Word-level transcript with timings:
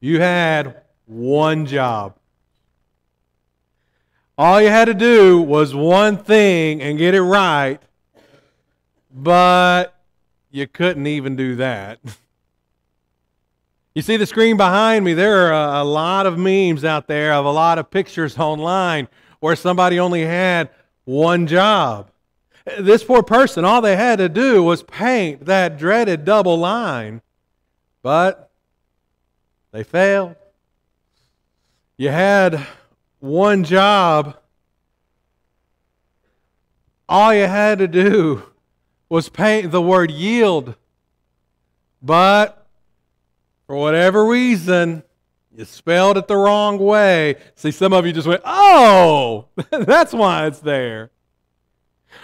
You 0.00 0.20
had 0.20 0.82
one 1.06 1.66
job. 1.66 2.14
All 4.36 4.60
you 4.60 4.68
had 4.68 4.84
to 4.84 4.94
do 4.94 5.40
was 5.40 5.74
one 5.74 6.16
thing 6.16 6.80
and 6.80 6.96
get 6.96 7.14
it 7.14 7.22
right, 7.22 7.80
but 9.12 9.94
you 10.50 10.68
couldn't 10.68 11.08
even 11.08 11.34
do 11.34 11.56
that. 11.56 11.98
You 13.94 14.02
see 14.02 14.16
the 14.16 14.26
screen 14.26 14.56
behind 14.56 15.04
me, 15.04 15.12
there 15.12 15.52
are 15.52 15.80
a, 15.80 15.82
lot 15.82 16.26
of 16.26 16.38
memes 16.38 16.84
out 16.84 17.08
there 17.08 17.32
of 17.32 17.44
a 17.44 17.50
lot 17.50 17.78
of 17.78 17.90
pictures 17.90 18.38
online 18.38 19.08
where 19.40 19.56
somebody 19.56 19.98
only 19.98 20.24
had 20.24 20.70
one 21.04 21.48
job. 21.48 22.08
This 22.78 23.02
poor 23.02 23.24
person, 23.24 23.64
all 23.64 23.80
they 23.80 23.96
had 23.96 24.18
to 24.18 24.28
do 24.28 24.62
was 24.62 24.84
paint 24.84 25.46
that 25.46 25.78
dreaded 25.78 26.24
double 26.24 26.56
line, 26.56 27.22
but 28.02 28.47
they 29.72 29.84
failed. 29.84 30.36
You 31.96 32.10
had 32.10 32.66
one 33.20 33.64
job. 33.64 34.36
All 37.08 37.32
you 37.34 37.46
had 37.46 37.78
to 37.78 37.88
do 37.88 38.42
was 39.08 39.28
paint 39.28 39.70
the 39.70 39.82
word 39.82 40.10
yield, 40.10 40.74
but 42.02 42.66
for 43.66 43.76
whatever 43.76 44.24
reason, 44.26 45.02
you 45.56 45.64
spelled 45.64 46.16
it 46.18 46.28
the 46.28 46.36
wrong 46.36 46.78
way. 46.78 47.36
See, 47.54 47.70
some 47.70 47.92
of 47.92 48.06
you 48.06 48.12
just 48.12 48.26
went, 48.26 48.42
oh, 48.44 49.46
that's 49.70 50.12
why 50.12 50.46
it's 50.46 50.60
there. 50.60 51.10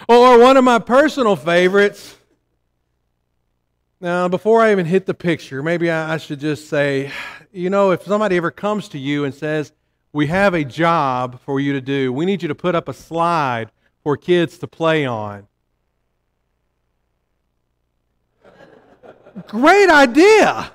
Or 0.09 0.39
one 0.39 0.56
of 0.56 0.65
my 0.65 0.79
personal 0.79 1.37
favorites. 1.37 2.17
Now, 4.05 4.29
before 4.29 4.61
I 4.61 4.71
even 4.71 4.85
hit 4.85 5.07
the 5.07 5.15
picture, 5.15 5.63
maybe 5.63 5.91
I 5.91 6.19
should 6.19 6.39
just 6.39 6.69
say, 6.69 7.11
you 7.55 7.71
know, 7.71 7.91
if 7.91 8.03
somebody 8.03 8.37
ever 8.37 8.51
comes 8.51 8.87
to 8.89 8.99
you 8.99 9.25
and 9.25 9.35
says, 9.35 9.73
we 10.12 10.27
have 10.27 10.53
a 10.53 10.62
job 10.62 11.41
for 11.41 11.59
you 11.59 11.73
to 11.73 11.81
do, 11.81 12.12
we 12.12 12.27
need 12.27 12.43
you 12.43 12.48
to 12.48 12.55
put 12.55 12.75
up 12.75 12.87
a 12.87 12.93
slide 12.93 13.70
for 14.03 14.19
kids 14.19 14.59
to 14.59 14.67
play 14.67 15.06
on. 15.06 15.47
Great 19.47 19.89
idea. 19.89 20.71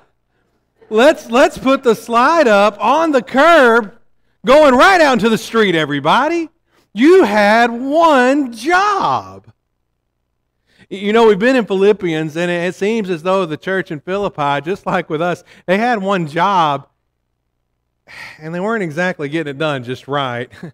Let's 0.88 1.30
let's 1.30 1.56
put 1.56 1.84
the 1.84 1.94
slide 1.94 2.48
up 2.48 2.80
on 2.80 3.12
the 3.12 3.22
curb 3.22 3.96
going 4.44 4.74
right 4.74 5.00
out 5.00 5.12
into 5.12 5.28
the 5.28 5.38
street 5.38 5.76
everybody. 5.76 6.48
You 6.92 7.22
had 7.22 7.70
one 7.70 8.52
job 8.52 9.49
you 10.90 11.12
know 11.12 11.26
we've 11.26 11.38
been 11.38 11.56
in 11.56 11.64
philippians 11.64 12.36
and 12.36 12.50
it 12.50 12.74
seems 12.74 13.08
as 13.08 13.22
though 13.22 13.46
the 13.46 13.56
church 13.56 13.90
in 13.90 14.00
philippi 14.00 14.60
just 14.60 14.84
like 14.84 15.08
with 15.08 15.22
us 15.22 15.44
they 15.66 15.78
had 15.78 16.02
one 16.02 16.26
job 16.26 16.88
and 18.38 18.54
they 18.54 18.60
weren't 18.60 18.82
exactly 18.82 19.28
getting 19.28 19.52
it 19.52 19.58
done 19.58 19.84
just 19.84 20.08
right. 20.08 20.50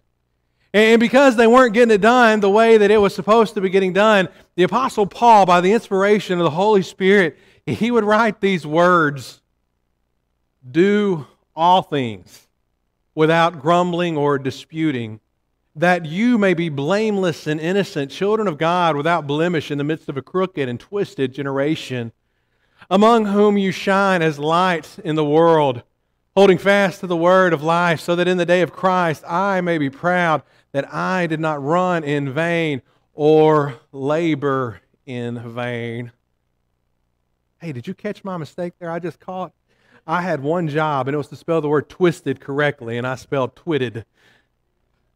And 0.73 0.99
because 0.99 1.37
they 1.37 1.47
weren't 1.47 1.73
getting 1.73 1.95
it 1.95 2.01
done 2.01 2.41
the 2.41 2.49
way 2.49 2.77
that 2.77 2.91
it 2.91 2.97
was 2.97 3.15
supposed 3.15 3.55
to 3.55 3.61
be 3.61 3.69
getting 3.69 3.93
done 3.93 4.27
the 4.55 4.63
apostle 4.63 5.07
paul 5.07 5.45
by 5.45 5.61
the 5.61 5.71
inspiration 5.71 6.39
of 6.39 6.43
the 6.43 6.51
holy 6.51 6.83
spirit 6.83 7.37
he 7.65 7.89
would 7.89 8.03
write 8.03 8.41
these 8.41 8.67
words 8.67 9.41
do 10.69 11.25
all 11.55 11.81
things 11.81 12.47
without 13.15 13.59
grumbling 13.59 14.15
or 14.15 14.37
disputing, 14.37 15.19
that 15.77 16.05
you 16.07 16.39
may 16.39 16.55
be 16.55 16.69
blameless 16.69 17.45
and 17.45 17.59
innocent, 17.59 18.11
children 18.11 18.47
of 18.47 18.57
God 18.57 18.95
without 18.95 19.27
blemish 19.27 19.69
in 19.69 19.77
the 19.77 19.83
midst 19.83 20.09
of 20.09 20.17
a 20.17 20.21
crooked 20.23 20.67
and 20.67 20.79
twisted 20.79 21.33
generation, 21.33 22.11
among 22.89 23.27
whom 23.27 23.57
you 23.57 23.71
shine 23.71 24.23
as 24.23 24.39
lights 24.39 24.97
in 24.99 25.15
the 25.15 25.23
world, 25.23 25.83
holding 26.35 26.57
fast 26.57 27.01
to 27.01 27.07
the 27.07 27.15
word 27.15 27.53
of 27.53 27.61
life, 27.61 27.99
so 27.99 28.15
that 28.15 28.27
in 28.27 28.37
the 28.37 28.45
day 28.45 28.61
of 28.61 28.73
Christ 28.73 29.23
I 29.27 29.61
may 29.61 29.77
be 29.77 29.89
proud 29.89 30.41
that 30.71 30.91
I 30.91 31.27
did 31.27 31.39
not 31.39 31.63
run 31.63 32.03
in 32.03 32.33
vain 32.33 32.81
or 33.13 33.75
labor 33.91 34.81
in 35.05 35.39
vain. 35.53 36.11
Hey, 37.59 37.71
did 37.71 37.87
you 37.87 37.93
catch 37.93 38.23
my 38.23 38.37
mistake 38.37 38.73
there? 38.79 38.89
I 38.89 38.99
just 38.99 39.19
caught. 39.19 39.53
I 40.05 40.21
had 40.21 40.41
one 40.41 40.69
job, 40.69 41.07
and 41.07 41.15
it 41.15 41.17
was 41.17 41.27
to 41.27 41.35
spell 41.35 41.59
the 41.59 41.67
word 41.67 41.89
twisted 41.89 42.39
correctly, 42.39 42.97
and 42.97 43.05
I 43.05 43.15
spelled 43.15 43.55
twitted. 43.55 44.05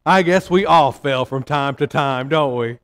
I 0.04 0.22
guess 0.22 0.50
we 0.50 0.66
all 0.66 0.92
fail 0.92 1.24
from 1.24 1.42
time 1.42 1.76
to 1.76 1.86
time, 1.86 2.28
don't 2.28 2.56
we? 2.56 2.78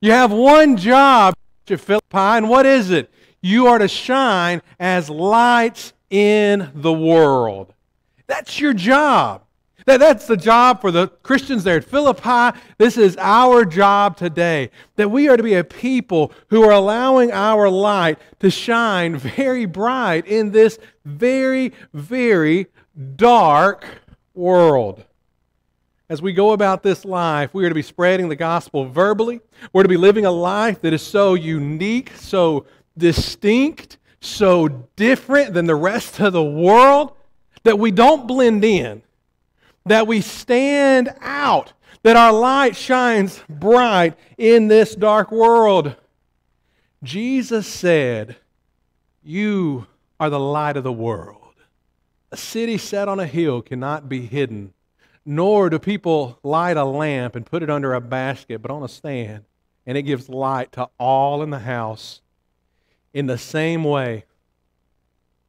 You 0.00 0.12
have 0.12 0.32
one 0.32 0.76
job 0.76 1.34
Philippi, 1.76 2.02
and 2.12 2.48
what 2.48 2.66
is 2.66 2.90
it? 2.90 3.10
You 3.40 3.66
are 3.66 3.78
to 3.78 3.88
shine 3.88 4.62
as 4.78 5.10
lights 5.10 5.92
in 6.10 6.70
the 6.74 6.92
world. 6.92 7.72
That's 8.26 8.60
your 8.60 8.72
job. 8.72 9.44
That, 9.84 9.98
that's 9.98 10.26
the 10.26 10.36
job 10.36 10.80
for 10.80 10.92
the 10.92 11.08
Christians 11.08 11.64
there 11.64 11.76
at 11.76 11.84
Philippi. 11.84 12.56
This 12.78 12.96
is 12.96 13.16
our 13.18 13.64
job 13.64 14.16
today. 14.16 14.70
That 14.94 15.10
we 15.10 15.28
are 15.28 15.36
to 15.36 15.42
be 15.42 15.54
a 15.54 15.64
people 15.64 16.32
who 16.48 16.62
are 16.62 16.72
allowing 16.72 17.32
our 17.32 17.68
light 17.68 18.18
to 18.40 18.50
shine 18.50 19.16
very 19.16 19.66
bright 19.66 20.26
in 20.26 20.52
this 20.52 20.78
very, 21.04 21.72
very 21.92 22.68
dark 23.16 23.84
world. 24.34 25.04
As 26.12 26.20
we 26.20 26.34
go 26.34 26.52
about 26.52 26.82
this 26.82 27.06
life, 27.06 27.54
we 27.54 27.64
are 27.64 27.70
to 27.70 27.74
be 27.74 27.80
spreading 27.80 28.28
the 28.28 28.36
gospel 28.36 28.84
verbally. 28.84 29.40
We're 29.72 29.84
to 29.84 29.88
be 29.88 29.96
living 29.96 30.26
a 30.26 30.30
life 30.30 30.82
that 30.82 30.92
is 30.92 31.00
so 31.00 31.32
unique, 31.32 32.12
so 32.16 32.66
distinct, 32.98 33.96
so 34.20 34.68
different 34.94 35.54
than 35.54 35.64
the 35.64 35.74
rest 35.74 36.20
of 36.20 36.34
the 36.34 36.44
world 36.44 37.16
that 37.62 37.78
we 37.78 37.90
don't 37.92 38.28
blend 38.28 38.62
in 38.62 39.00
that 39.86 40.06
we 40.06 40.20
stand 40.20 41.14
out, 41.22 41.72
that 42.02 42.14
our 42.14 42.30
light 42.30 42.76
shines 42.76 43.42
bright 43.48 44.12
in 44.36 44.68
this 44.68 44.94
dark 44.94 45.32
world. 45.32 45.96
Jesus 47.02 47.66
said, 47.66 48.36
You 49.22 49.86
are 50.20 50.28
the 50.28 50.38
light 50.38 50.76
of 50.76 50.84
the 50.84 50.92
world. 50.92 51.54
A 52.30 52.36
city 52.36 52.76
set 52.76 53.08
on 53.08 53.18
a 53.18 53.26
hill 53.26 53.62
cannot 53.62 54.10
be 54.10 54.26
hidden, 54.26 54.74
nor 55.24 55.70
do 55.70 55.78
people 55.78 56.38
light 56.42 56.76
a 56.76 56.84
lamp 56.84 57.36
and 57.36 57.46
put 57.46 57.62
it 57.62 57.70
under 57.70 57.94
a 57.94 58.00
basket, 58.00 58.60
but 58.60 58.70
on 58.70 58.82
a 58.82 58.88
stand, 58.88 59.44
and 59.86 59.96
it 59.96 60.02
gives 60.02 60.28
light 60.28 60.72
to 60.72 60.88
all 60.98 61.42
in 61.42 61.50
the 61.50 61.60
house. 61.60 62.20
In 63.14 63.26
the 63.26 63.38
same 63.38 63.84
way, 63.84 64.24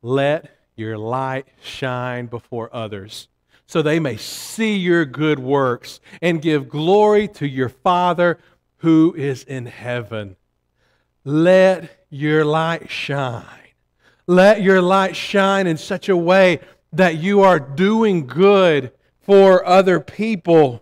let 0.02 0.58
your 0.76 0.98
light 0.98 1.48
shine 1.62 2.26
before 2.26 2.70
others 2.74 3.28
so 3.66 3.82
they 3.82 4.00
may 4.00 4.18
see 4.18 4.76
your 4.76 5.06
good 5.06 5.40
works 5.40 6.00
and 6.22 6.42
give 6.42 6.70
glory 6.70 7.28
to 7.28 7.48
your 7.48 7.70
Father 7.70 8.38
who 8.78 9.14
is 9.18 9.44
in 9.44 9.66
heaven. 9.66 10.36
Let 11.24 12.06
your 12.10 12.44
light 12.46 12.92
shine. 12.92 13.46
Let 14.28 14.62
your 14.62 14.82
light 14.82 15.16
shine 15.16 15.68
in 15.68 15.78
such 15.78 16.10
a 16.10 16.18
way 16.18 16.60
that 16.92 17.16
you 17.16 17.42
are 17.42 17.60
doing 17.60 18.28
good 18.28 18.92
for 19.24 19.66
other 19.66 20.00
people. 20.00 20.82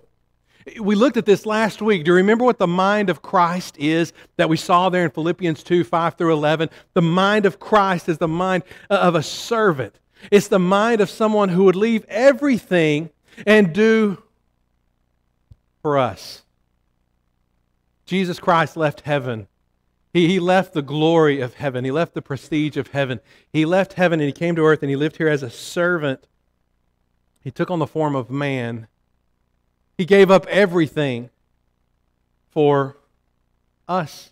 We 0.80 0.96
looked 0.96 1.18
at 1.18 1.26
this 1.26 1.46
last 1.46 1.82
week. 1.82 2.04
Do 2.04 2.12
you 2.12 2.16
remember 2.16 2.44
what 2.44 2.60
the 2.60 2.68
mind 2.68 3.10
of 3.10 3.22
Christ 3.22 3.78
is 3.78 4.14
that 4.38 4.50
we 4.50 4.58
saw 4.58 4.90
there 4.90 5.06
in 5.06 5.12
Philippians 5.12 5.64
2 5.64 5.84
5 5.84 6.16
through 6.16 6.34
11? 6.34 6.70
The 6.94 7.02
mind 7.02 7.46
of 7.46 7.60
Christ 7.60 8.10
is 8.10 8.18
the 8.18 8.28
mind 8.28 8.64
uh, 8.90 8.96
of 8.96 9.16
a 9.16 9.24
servant. 9.24 10.00
It's 10.30 10.48
the 10.48 10.60
mind 10.60 11.02
of 11.02 11.10
someone 11.10 11.50
who 11.50 11.64
would 11.64 11.76
leave 11.76 12.06
everything 12.08 13.10
and 13.48 13.74
do 13.74 14.22
for 15.82 15.98
us. 15.98 16.44
Jesus 18.06 18.40
Christ 18.40 18.78
left 18.78 19.02
heaven. 19.02 19.48
He, 20.14 20.28
he 20.28 20.40
left 20.40 20.74
the 20.74 20.82
glory 20.82 21.40
of 21.40 21.56
heaven. 21.56 21.86
He 21.86 21.92
left 21.92 22.14
the 22.14 22.22
prestige 22.22 22.78
of 22.78 22.90
heaven. 22.90 23.20
He 23.52 23.66
left 23.66 23.94
heaven 23.94 24.20
and 24.20 24.28
he 24.28 24.34
came 24.34 24.56
to 24.58 24.66
earth 24.66 24.84
and 24.84 24.90
he 24.90 24.96
lived 24.96 25.18
here 25.18 25.30
as 25.30 25.44
a 25.44 25.50
servant. 25.50 26.28
He 27.44 27.52
took 27.52 27.72
on 27.72 27.80
the 27.80 27.88
form 27.88 28.16
of 28.16 28.30
man. 28.30 28.88
He 29.98 30.06
gave 30.06 30.30
up 30.32 30.46
everything 30.48 31.30
for 32.50 32.98
us. 33.88 34.32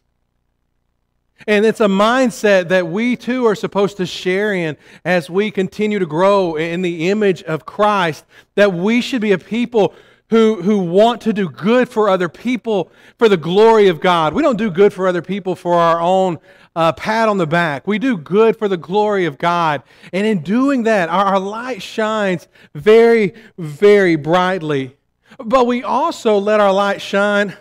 And 1.48 1.66
it's 1.66 1.80
a 1.80 1.88
mindset 1.88 2.68
that 2.68 2.88
we 2.88 3.16
too 3.16 3.46
are 3.46 3.56
supposed 3.56 3.98
to 3.98 4.06
share 4.06 4.54
in 4.54 4.78
as 5.06 5.30
we 5.30 5.52
continue 5.52 5.98
to 6.00 6.06
grow 6.06 6.56
in 6.56 6.82
the 6.82 7.10
image 7.10 7.44
of 7.44 7.66
Christ. 7.66 8.26
That 8.56 8.74
we 8.74 9.02
should 9.02 9.22
be 9.22 9.32
a 9.32 9.38
people 9.38 9.94
who, 10.30 10.62
who 10.62 10.80
want 10.80 11.22
to 11.22 11.34
do 11.34 11.50
good 11.50 11.90
for 11.90 12.10
other 12.10 12.30
people 12.30 12.92
for 13.18 13.28
the 13.28 13.38
glory 13.38 13.88
of 13.88 14.00
God. 14.00 14.34
We 14.34 14.44
don't 14.44 14.58
do 14.58 14.70
good 14.70 14.94
for 14.94 15.08
other 15.08 15.22
people 15.22 15.56
for 15.56 15.74
our 15.74 16.00
own 16.00 16.40
uh, 16.76 16.92
pat 16.94 17.28
on 17.28 17.38
the 17.38 17.48
back. 17.48 17.88
We 17.88 18.00
do 18.00 18.16
good 18.16 18.58
for 18.58 18.68
the 18.68 18.78
glory 18.78 19.26
of 19.26 19.38
God. 19.38 19.82
And 20.14 20.26
in 20.28 20.44
doing 20.44 20.84
that, 20.84 21.10
our, 21.10 21.26
our 21.26 21.40
light 21.40 21.82
shines 21.82 22.48
very, 22.76 23.34
very 23.58 24.16
brightly. 24.16 24.96
But 25.38 25.66
we 25.66 25.84
also 25.84 26.38
let 26.38 26.60
our 26.60 26.74
light 26.74 27.02
shine 27.02 27.56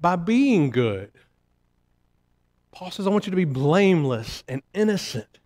by 0.00 0.16
being 0.16 0.70
good. 0.70 1.12
Paul 2.72 2.90
says, 2.90 3.06
I 3.06 3.10
want 3.10 3.26
you 3.26 3.30
to 3.30 3.36
be 3.36 3.44
blameless 3.44 4.44
and 4.48 4.62
innocent, 4.72 5.38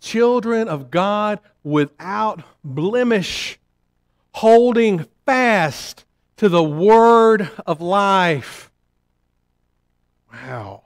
children 0.00 0.68
of 0.68 0.90
God 0.90 1.38
without 1.62 2.42
blemish, 2.64 3.58
holding 4.32 5.06
fast 5.30 6.04
to 6.38 6.48
the 6.48 6.62
word 6.62 7.48
of 7.64 7.80
life. 7.80 8.68
Wow. 10.32 10.82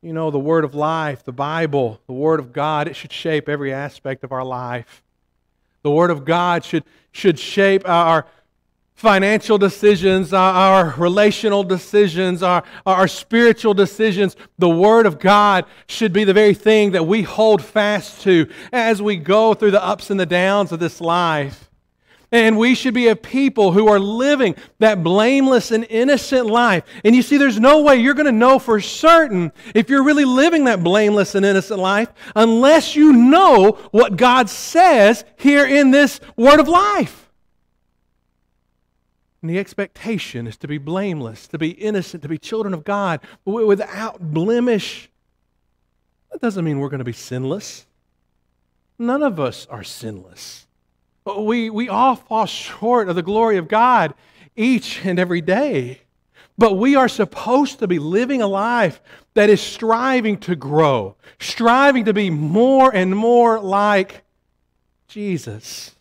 You 0.00 0.14
know, 0.14 0.30
the 0.30 0.38
word 0.38 0.64
of 0.64 0.74
life, 0.74 1.22
the 1.22 1.32
Bible, 1.32 2.00
the 2.06 2.14
word 2.14 2.40
of 2.40 2.54
God, 2.54 2.88
it 2.88 2.96
should 2.96 3.12
shape 3.12 3.50
every 3.50 3.74
aspect 3.74 4.24
of 4.24 4.32
our 4.32 4.42
life. 4.42 5.02
The 5.82 5.90
word 5.90 6.10
of 6.10 6.24
God 6.24 6.64
should, 6.64 6.84
should 7.12 7.38
shape 7.38 7.86
our 7.86 8.24
financial 8.94 9.58
decisions, 9.58 10.32
our, 10.32 10.94
relational 10.96 11.62
decisions, 11.62 12.42
our, 12.42 12.64
our 12.86 13.06
spiritual 13.06 13.74
decisions. 13.74 14.34
The 14.56 14.70
Word 14.70 15.04
of 15.04 15.18
God 15.18 15.66
should 15.86 16.14
be 16.14 16.24
the 16.24 16.32
very 16.32 16.54
thing 16.54 16.92
that 16.92 17.06
we 17.06 17.20
hold 17.20 17.62
fast 17.62 18.22
to 18.22 18.48
as 18.72 19.02
we 19.02 19.16
go 19.16 19.52
through 19.52 19.72
the 19.72 19.84
ups 19.84 20.08
and 20.08 20.18
the 20.18 20.24
downs 20.24 20.72
of 20.72 20.80
this 20.80 21.02
life. 21.02 21.65
And 22.36 22.58
we 22.58 22.74
should 22.74 22.92
be 22.92 23.08
a 23.08 23.16
people 23.16 23.72
who 23.72 23.88
are 23.88 23.98
living 23.98 24.56
that 24.78 25.02
blameless 25.02 25.70
and 25.70 25.86
innocent 25.88 26.44
life. 26.44 26.84
And 27.02 27.16
you 27.16 27.22
see, 27.22 27.38
there's 27.38 27.58
no 27.58 27.80
way 27.80 27.96
you're 27.96 28.12
going 28.12 28.26
to 28.26 28.30
know 28.30 28.58
for 28.58 28.78
certain 28.78 29.52
if 29.74 29.88
you're 29.88 30.02
really 30.04 30.26
living 30.26 30.64
that 30.64 30.84
blameless 30.84 31.34
and 31.34 31.46
innocent 31.46 31.80
life 31.80 32.12
unless 32.34 32.94
you 32.94 33.14
know 33.14 33.78
what 33.90 34.18
God 34.18 34.50
says 34.50 35.24
here 35.38 35.64
in 35.64 35.92
this 35.92 36.20
word 36.36 36.60
of 36.60 36.68
life. 36.68 37.30
And 39.40 39.50
the 39.50 39.58
expectation 39.58 40.46
is 40.46 40.58
to 40.58 40.68
be 40.68 40.76
blameless, 40.76 41.48
to 41.48 41.56
be 41.56 41.70
innocent, 41.70 42.22
to 42.22 42.28
be 42.28 42.36
children 42.36 42.74
of 42.74 42.84
God 42.84 43.20
without 43.46 44.20
blemish. 44.20 45.08
That 46.30 46.42
doesn't 46.42 46.66
mean 46.66 46.80
we're 46.80 46.90
going 46.90 46.98
to 46.98 47.04
be 47.04 47.14
sinless. 47.14 47.86
None 48.98 49.22
of 49.22 49.40
us 49.40 49.66
are 49.70 49.82
sinless. 49.82 50.65
We, 51.26 51.70
we 51.70 51.88
all 51.88 52.16
fall 52.16 52.46
short 52.46 53.08
of 53.08 53.16
the 53.16 53.22
glory 53.22 53.56
of 53.56 53.68
God 53.68 54.14
each 54.54 55.04
and 55.04 55.18
every 55.18 55.40
day. 55.40 56.02
But 56.58 56.74
we 56.74 56.94
are 56.96 57.08
supposed 57.08 57.80
to 57.80 57.86
be 57.86 57.98
living 57.98 58.40
a 58.40 58.46
life 58.46 59.00
that 59.34 59.50
is 59.50 59.60
striving 59.60 60.38
to 60.40 60.56
grow, 60.56 61.16
striving 61.38 62.06
to 62.06 62.14
be 62.14 62.30
more 62.30 62.94
and 62.94 63.14
more 63.14 63.60
like 63.60 64.22
Jesus. 65.08 65.94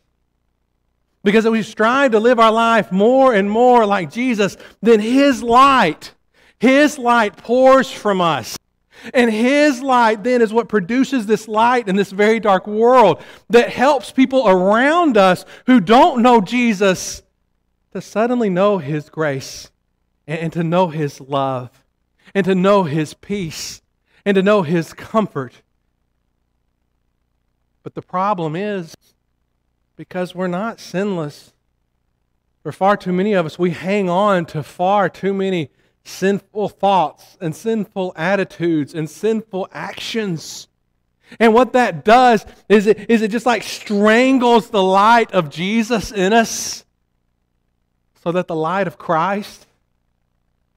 Because 1.24 1.46
if 1.46 1.52
we 1.52 1.64
strive 1.64 2.12
to 2.12 2.20
live 2.20 2.40
our 2.40 2.52
life 2.52 2.92
more 2.92 3.34
and 3.34 3.50
more 3.50 3.86
like 3.86 4.12
Jesus, 4.12 4.56
then 4.82 5.00
His 5.00 5.42
light, 5.44 6.14
His 6.60 6.98
light 6.98 7.36
pours 7.36 7.92
from 7.92 8.22
us. 8.22 8.58
And 9.14 9.32
His 9.32 9.82
light 9.82 10.24
then 10.24 10.42
is 10.42 10.54
what 10.54 10.70
produces 10.70 11.26
this 11.26 11.48
light 11.48 11.88
in 11.88 11.96
this 11.96 12.12
very 12.12 12.40
dark 12.40 12.68
world 12.68 13.22
that 13.50 13.70
helps 13.70 14.12
people 14.12 14.48
around 14.48 15.18
us 15.18 15.46
who 15.68 15.80
don't 15.80 16.22
know 16.22 16.42
Jesus 16.42 17.22
to 17.92 18.02
suddenly 18.02 18.50
know 18.50 18.78
His 18.78 19.10
grace 19.10 19.72
and 20.28 20.52
to 20.54 20.64
know 20.64 20.88
His 20.88 21.22
love 21.22 21.84
and 22.34 22.46
to 22.46 22.56
know 22.56 22.84
His 22.84 23.14
peace 23.14 23.82
and 24.26 24.36
to 24.36 24.44
know 24.44 24.64
His 24.64 24.94
comfort. 24.94 25.62
But 27.84 27.94
the 27.94 28.02
problem 28.02 28.56
is, 28.56 28.96
because 29.96 30.36
we're 30.36 30.48
not 30.48 30.80
sinless. 30.80 31.54
For 32.64 32.72
far 32.72 32.98
too 32.98 33.14
many 33.14 33.34
of 33.34 33.46
us, 33.46 33.60
we 33.60 33.72
hang 33.72 34.10
on 34.10 34.46
to 34.48 34.64
far 34.64 35.08
too 35.08 35.34
many 35.34 35.70
sinful 36.06 36.70
thoughts 36.70 37.38
and 37.42 37.56
sinful 37.56 38.14
attitudes 38.16 38.94
and 38.94 39.10
sinful 39.10 39.68
actions. 39.72 40.68
And 41.40 41.54
what 41.54 41.74
that 41.74 42.06
does 42.06 42.46
is 42.70 42.88
it, 42.88 43.10
is 43.10 43.22
it 43.22 43.32
just 43.32 43.46
like 43.46 43.64
strangles 43.64 44.70
the 44.70 44.84
light 44.84 45.32
of 45.32 45.50
Jesus 45.50 46.12
in 46.12 46.32
us 46.32 46.86
so 48.24 48.32
that 48.32 48.48
the 48.48 48.56
light 48.56 48.88
of 48.88 48.98
Christ, 48.98 49.68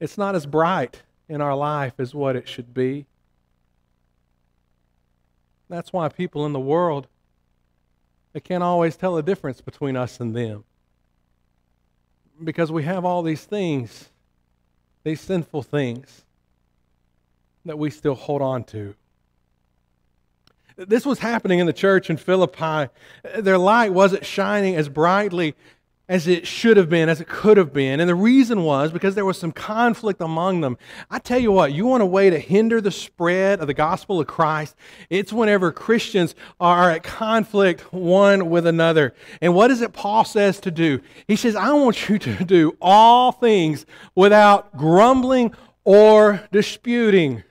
it's 0.00 0.18
not 0.18 0.34
as 0.34 0.46
bright 0.46 1.02
in 1.28 1.40
our 1.40 1.54
life 1.54 1.94
as 1.98 2.14
what 2.14 2.34
it 2.34 2.48
should 2.48 2.72
be. 2.72 3.06
That's 5.68 5.92
why 5.92 6.08
people 6.08 6.46
in 6.46 6.54
the 6.54 6.60
world 6.60 7.06
they 8.32 8.40
can't 8.40 8.62
always 8.62 8.96
tell 8.96 9.14
the 9.14 9.22
difference 9.22 9.60
between 9.60 9.96
us 9.96 10.20
and 10.20 10.34
them. 10.36 10.64
Because 12.42 12.70
we 12.70 12.84
have 12.84 13.04
all 13.04 13.22
these 13.22 13.44
things, 13.44 14.10
these 15.08 15.20
sinful 15.22 15.62
things 15.62 16.24
that 17.64 17.78
we 17.78 17.88
still 17.88 18.14
hold 18.14 18.42
on 18.42 18.62
to. 18.62 18.94
This 20.76 21.06
was 21.06 21.18
happening 21.18 21.58
in 21.58 21.66
the 21.66 21.72
church 21.72 22.10
in 22.10 22.18
Philippi. 22.18 22.90
Their 23.38 23.58
light 23.58 23.92
wasn't 23.92 24.26
shining 24.26 24.76
as 24.76 24.88
brightly 24.88 25.54
as 26.08 26.26
it 26.26 26.46
should 26.46 26.78
have 26.78 26.88
been, 26.88 27.08
as 27.08 27.20
it 27.20 27.28
could 27.28 27.58
have 27.58 27.72
been. 27.72 28.00
And 28.00 28.08
the 28.08 28.14
reason 28.14 28.62
was 28.62 28.90
because 28.90 29.14
there 29.14 29.26
was 29.26 29.38
some 29.38 29.52
conflict 29.52 30.22
among 30.22 30.62
them. 30.62 30.78
I 31.10 31.18
tell 31.18 31.38
you 31.38 31.52
what, 31.52 31.72
you 31.72 31.86
want 31.86 32.02
a 32.02 32.06
way 32.06 32.30
to 32.30 32.38
hinder 32.38 32.80
the 32.80 32.90
spread 32.90 33.60
of 33.60 33.66
the 33.66 33.74
gospel 33.74 34.18
of 34.18 34.26
Christ? 34.26 34.74
It's 35.10 35.32
whenever 35.32 35.70
Christians 35.70 36.34
are 36.58 36.90
at 36.90 37.02
conflict 37.02 37.92
one 37.92 38.48
with 38.48 38.66
another. 38.66 39.14
And 39.42 39.54
what 39.54 39.70
is 39.70 39.82
it 39.82 39.92
Paul 39.92 40.24
says 40.24 40.60
to 40.60 40.70
do? 40.70 41.00
He 41.26 41.36
says, 41.36 41.54
I 41.54 41.72
want 41.72 42.08
you 42.08 42.18
to 42.18 42.44
do 42.44 42.76
all 42.80 43.30
things 43.30 43.84
without 44.14 44.74
grumbling 44.76 45.54
or 45.84 46.42
disputing. 46.50 47.42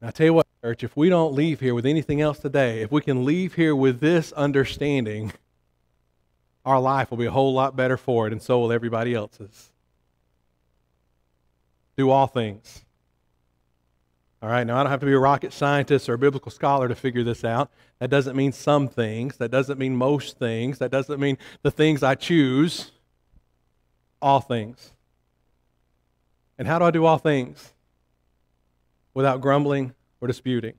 I 0.00 0.10
tell 0.10 0.26
you 0.26 0.34
what, 0.34 0.46
church, 0.62 0.84
if 0.84 0.96
we 0.96 1.08
don't 1.08 1.34
leave 1.34 1.60
here 1.60 1.74
with 1.74 1.86
anything 1.86 2.20
else 2.20 2.38
today, 2.38 2.80
if 2.80 2.92
we 2.92 3.00
can 3.00 3.24
leave 3.24 3.54
here 3.54 3.74
with 3.74 4.00
this 4.00 4.32
understanding, 4.32 5.32
our 6.64 6.80
life 6.80 7.10
will 7.10 7.18
be 7.18 7.26
a 7.26 7.30
whole 7.30 7.52
lot 7.52 7.76
better 7.76 7.96
for 7.96 8.26
it, 8.26 8.32
and 8.32 8.40
so 8.40 8.60
will 8.60 8.72
everybody 8.72 9.14
else's. 9.14 9.70
Do 11.96 12.10
all 12.10 12.26
things. 12.26 12.84
All 14.42 14.50
right, 14.50 14.66
now 14.66 14.76
I 14.76 14.82
don't 14.82 14.90
have 14.90 15.00
to 15.00 15.06
be 15.06 15.12
a 15.12 15.18
rocket 15.18 15.52
scientist 15.52 16.08
or 16.08 16.14
a 16.14 16.18
biblical 16.18 16.50
scholar 16.50 16.86
to 16.88 16.94
figure 16.94 17.24
this 17.24 17.44
out. 17.44 17.70
That 17.98 18.10
doesn't 18.10 18.36
mean 18.36 18.52
some 18.52 18.88
things. 18.88 19.38
That 19.38 19.50
doesn't 19.50 19.78
mean 19.78 19.96
most 19.96 20.38
things. 20.38 20.78
That 20.78 20.90
doesn't 20.90 21.18
mean 21.18 21.38
the 21.62 21.70
things 21.70 22.02
I 22.02 22.14
choose. 22.14 22.92
All 24.20 24.40
things. 24.40 24.92
And 26.58 26.68
how 26.68 26.78
do 26.78 26.84
I 26.84 26.90
do 26.90 27.06
all 27.06 27.18
things? 27.18 27.72
Without 29.14 29.40
grumbling 29.40 29.94
or 30.20 30.28
disputing. 30.28 30.74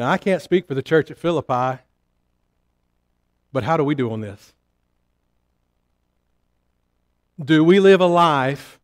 Now, 0.00 0.08
I 0.08 0.16
can't 0.16 0.40
speak 0.40 0.66
for 0.66 0.72
the 0.72 0.80
church 0.80 1.10
at 1.10 1.18
Philippi, 1.18 1.82
but 3.52 3.64
how 3.64 3.76
do 3.76 3.84
we 3.84 3.94
do 3.94 4.10
on 4.10 4.22
this? 4.22 4.54
Do 7.38 7.62
we 7.62 7.80
live 7.80 8.00
a 8.00 8.06
life 8.06 8.80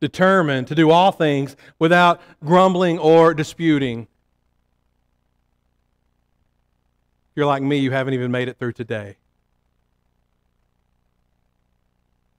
determined 0.00 0.66
to 0.66 0.74
do 0.74 0.90
all 0.90 1.12
things 1.12 1.54
without 1.78 2.20
grumbling 2.44 2.98
or 2.98 3.32
disputing? 3.32 4.08
If 7.30 7.36
you're 7.36 7.46
like 7.46 7.62
me, 7.62 7.76
you 7.76 7.92
haven't 7.92 8.14
even 8.14 8.32
made 8.32 8.48
it 8.48 8.58
through 8.58 8.72
today. 8.72 9.18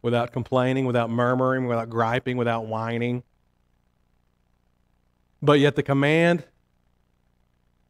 Without 0.02 0.34
complaining, 0.34 0.86
without 0.86 1.10
murmuring, 1.10 1.66
without 1.66 1.90
griping, 1.90 2.36
without 2.36 2.66
whining. 2.66 3.24
But 5.42 5.62
yet 5.62 5.78
the 5.78 5.84
command 5.84 6.44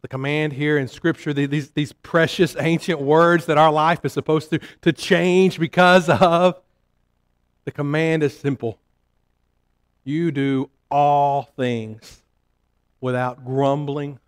the 0.08 0.12
command 0.12 0.54
here 0.54 0.78
in 0.78 0.88
Scripture, 0.88 1.34
these, 1.34 1.72
these 1.72 1.92
precious 1.92 2.56
ancient 2.58 3.02
words 3.02 3.46
that 3.48 3.58
our 3.58 3.74
life 3.74 4.06
is 4.06 4.14
supposed 4.14 4.50
to, 4.50 4.60
to 4.82 4.94
change 4.94 5.60
because 5.60 6.08
of. 6.08 6.62
The 7.66 7.72
command 7.74 8.24
is 8.24 8.38
simple 8.38 8.80
you 10.06 10.32
do 10.32 10.70
all 10.90 11.44
things 11.58 12.24
without 13.02 13.44
grumbling 13.44 14.20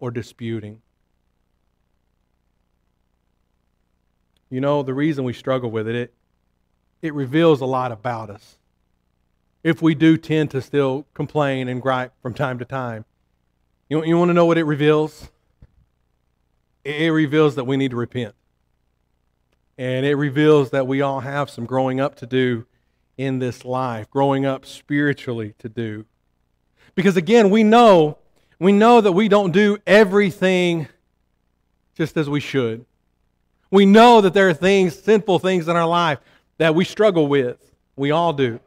or 0.00 0.10
disputing. 0.10 0.80
You 4.48 4.62
know, 4.62 4.82
the 4.82 4.94
reason 4.94 5.24
we 5.24 5.34
struggle 5.34 5.70
with 5.70 5.86
it, 5.86 5.94
it, 5.94 6.14
it 7.02 7.12
reveals 7.12 7.60
a 7.60 7.66
lot 7.66 7.92
about 7.92 8.30
us. 8.30 8.56
If 9.62 9.82
we 9.82 9.94
do 9.94 10.16
tend 10.16 10.50
to 10.52 10.62
still 10.62 11.04
complain 11.12 11.68
and 11.68 11.82
gripe 11.82 12.14
from 12.22 12.32
time 12.32 12.58
to 12.60 12.64
time, 12.64 13.04
you, 13.88 14.04
you 14.04 14.16
want 14.16 14.30
to 14.30 14.34
know 14.34 14.46
what 14.46 14.58
it 14.58 14.64
reveals? 14.64 15.28
It 16.84 17.12
reveals 17.12 17.54
that 17.54 17.64
we 17.64 17.76
need 17.76 17.90
to 17.90 17.96
repent. 17.96 18.34
And 19.76 20.06
it 20.06 20.14
reveals 20.14 20.70
that 20.70 20.86
we 20.86 21.00
all 21.00 21.20
have 21.20 21.50
some 21.50 21.66
growing 21.66 22.00
up 22.00 22.14
to 22.16 22.26
do 22.26 22.66
in 23.16 23.38
this 23.38 23.64
life, 23.64 24.10
growing 24.10 24.46
up 24.46 24.66
spiritually 24.66 25.54
to 25.58 25.68
do. 25.68 26.04
Because 26.94 27.16
again, 27.16 27.50
we 27.50 27.64
know, 27.64 28.18
we 28.58 28.72
know 28.72 29.00
that 29.00 29.12
we 29.12 29.28
don't 29.28 29.52
do 29.52 29.78
everything 29.86 30.88
just 31.94 32.16
as 32.16 32.28
we 32.28 32.40
should. 32.40 32.84
We 33.70 33.86
know 33.86 34.20
that 34.20 34.34
there 34.34 34.48
are 34.48 34.54
things, 34.54 34.96
sinful 34.96 35.40
things 35.40 35.68
in 35.68 35.76
our 35.76 35.86
life 35.86 36.20
that 36.58 36.74
we 36.74 36.84
struggle 36.84 37.26
with. 37.26 37.58
We 37.96 38.10
all 38.10 38.32
do. 38.32 38.60